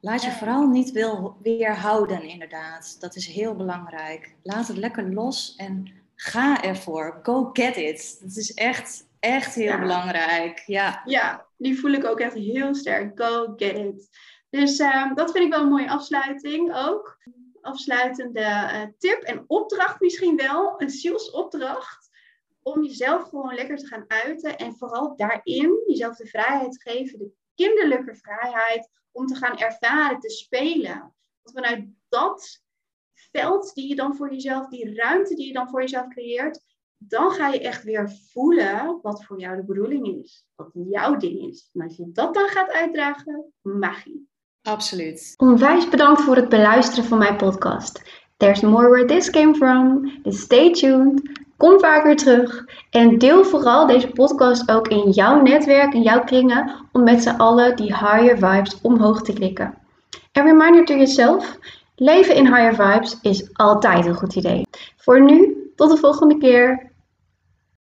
Laat 0.00 0.22
je 0.22 0.30
vooral 0.30 0.66
niet 0.66 0.90
wil, 0.90 1.36
weerhouden, 1.42 2.22
inderdaad. 2.22 3.00
Dat 3.00 3.16
is 3.16 3.26
heel 3.26 3.54
belangrijk. 3.54 4.34
Laat 4.42 4.68
het 4.68 4.76
lekker 4.76 5.12
los 5.12 5.54
en 5.56 5.92
ga 6.14 6.62
ervoor. 6.62 7.20
Go 7.22 7.50
get 7.52 7.76
it. 7.76 8.18
Dat 8.20 8.36
is 8.36 8.54
echt, 8.54 9.06
echt 9.20 9.54
heel 9.54 9.78
belangrijk. 9.78 10.62
Ja. 10.66 11.02
ja, 11.04 11.46
die 11.56 11.78
voel 11.78 11.92
ik 11.92 12.04
ook 12.04 12.20
echt 12.20 12.34
heel 12.34 12.74
sterk. 12.74 13.20
Go 13.20 13.52
get 13.56 13.76
it. 13.76 14.08
Dus 14.54 14.78
uh, 14.78 15.14
dat 15.14 15.32
vind 15.32 15.44
ik 15.44 15.52
wel 15.52 15.62
een 15.62 15.68
mooie 15.68 15.90
afsluiting 15.90 16.74
ook. 16.74 17.18
Afsluitende 17.60 18.40
uh, 18.40 18.82
tip 18.98 19.22
en 19.22 19.44
opdracht 19.46 20.00
misschien 20.00 20.36
wel. 20.36 20.80
Een 20.80 20.90
zielsopdracht. 20.90 22.10
Om 22.62 22.82
jezelf 22.84 23.22
gewoon 23.22 23.54
lekker 23.54 23.76
te 23.76 23.86
gaan 23.86 24.04
uiten. 24.08 24.58
En 24.58 24.76
vooral 24.76 25.16
daarin 25.16 25.82
jezelf 25.86 26.16
de 26.16 26.26
vrijheid 26.26 26.82
geven. 26.82 27.18
De 27.18 27.32
kinderlijke 27.54 28.14
vrijheid 28.14 28.90
om 29.12 29.26
te 29.26 29.34
gaan 29.34 29.58
ervaren, 29.58 30.20
te 30.20 30.30
spelen. 30.30 31.14
Want 31.42 31.56
vanuit 31.56 31.86
dat 32.08 32.62
veld 33.14 33.74
die 33.74 33.88
je 33.88 33.94
dan 33.94 34.16
voor 34.16 34.32
jezelf, 34.32 34.68
die 34.68 34.94
ruimte 34.94 35.34
die 35.34 35.46
je 35.46 35.52
dan 35.52 35.68
voor 35.68 35.80
jezelf 35.80 36.08
creëert, 36.08 36.64
dan 36.96 37.30
ga 37.30 37.48
je 37.48 37.60
echt 37.60 37.82
weer 37.82 38.10
voelen 38.32 38.98
wat 39.02 39.24
voor 39.24 39.40
jou 39.40 39.56
de 39.56 39.64
bedoeling 39.64 40.22
is. 40.22 40.46
Wat 40.54 40.70
jouw 40.72 41.16
ding 41.16 41.40
is. 41.40 41.70
En 41.72 41.80
als 41.80 41.96
je 41.96 42.12
dat 42.12 42.34
dan 42.34 42.48
gaat 42.48 42.70
uitdragen, 42.70 43.52
magie. 43.62 44.32
Absoluut. 44.64 45.34
Onwijs 45.36 45.88
bedankt 45.88 46.20
voor 46.20 46.36
het 46.36 46.48
beluisteren 46.48 47.04
van 47.04 47.18
mijn 47.18 47.36
podcast. 47.36 48.02
There's 48.36 48.60
more 48.60 48.88
where 48.88 49.04
this 49.04 49.30
came 49.30 49.54
from. 49.54 50.12
Dus 50.22 50.40
stay 50.40 50.72
tuned. 50.72 51.42
Kom 51.56 51.80
vaker 51.80 52.16
terug 52.16 52.64
en 52.90 53.18
deel 53.18 53.44
vooral 53.44 53.86
deze 53.86 54.08
podcast 54.08 54.70
ook 54.70 54.88
in 54.88 55.10
jouw 55.10 55.42
netwerk, 55.42 55.94
in 55.94 56.02
jouw 56.02 56.24
kringen, 56.24 56.72
om 56.92 57.02
met 57.02 57.22
z'n 57.22 57.36
allen 57.36 57.76
die 57.76 57.96
higher 57.96 58.38
vibes 58.38 58.80
omhoog 58.82 59.22
te 59.22 59.32
klikken. 59.32 59.74
En 60.32 60.44
reminder 60.44 60.84
to 60.84 60.94
yourself, 60.94 61.58
leven 61.96 62.34
in 62.34 62.46
higher 62.46 62.74
vibes 62.74 63.18
is 63.22 63.48
altijd 63.52 64.06
een 64.06 64.14
goed 64.14 64.34
idee. 64.34 64.66
Voor 64.96 65.22
nu, 65.22 65.56
tot 65.76 65.90
de 65.90 65.96
volgende 65.96 66.38
keer. 66.38 66.92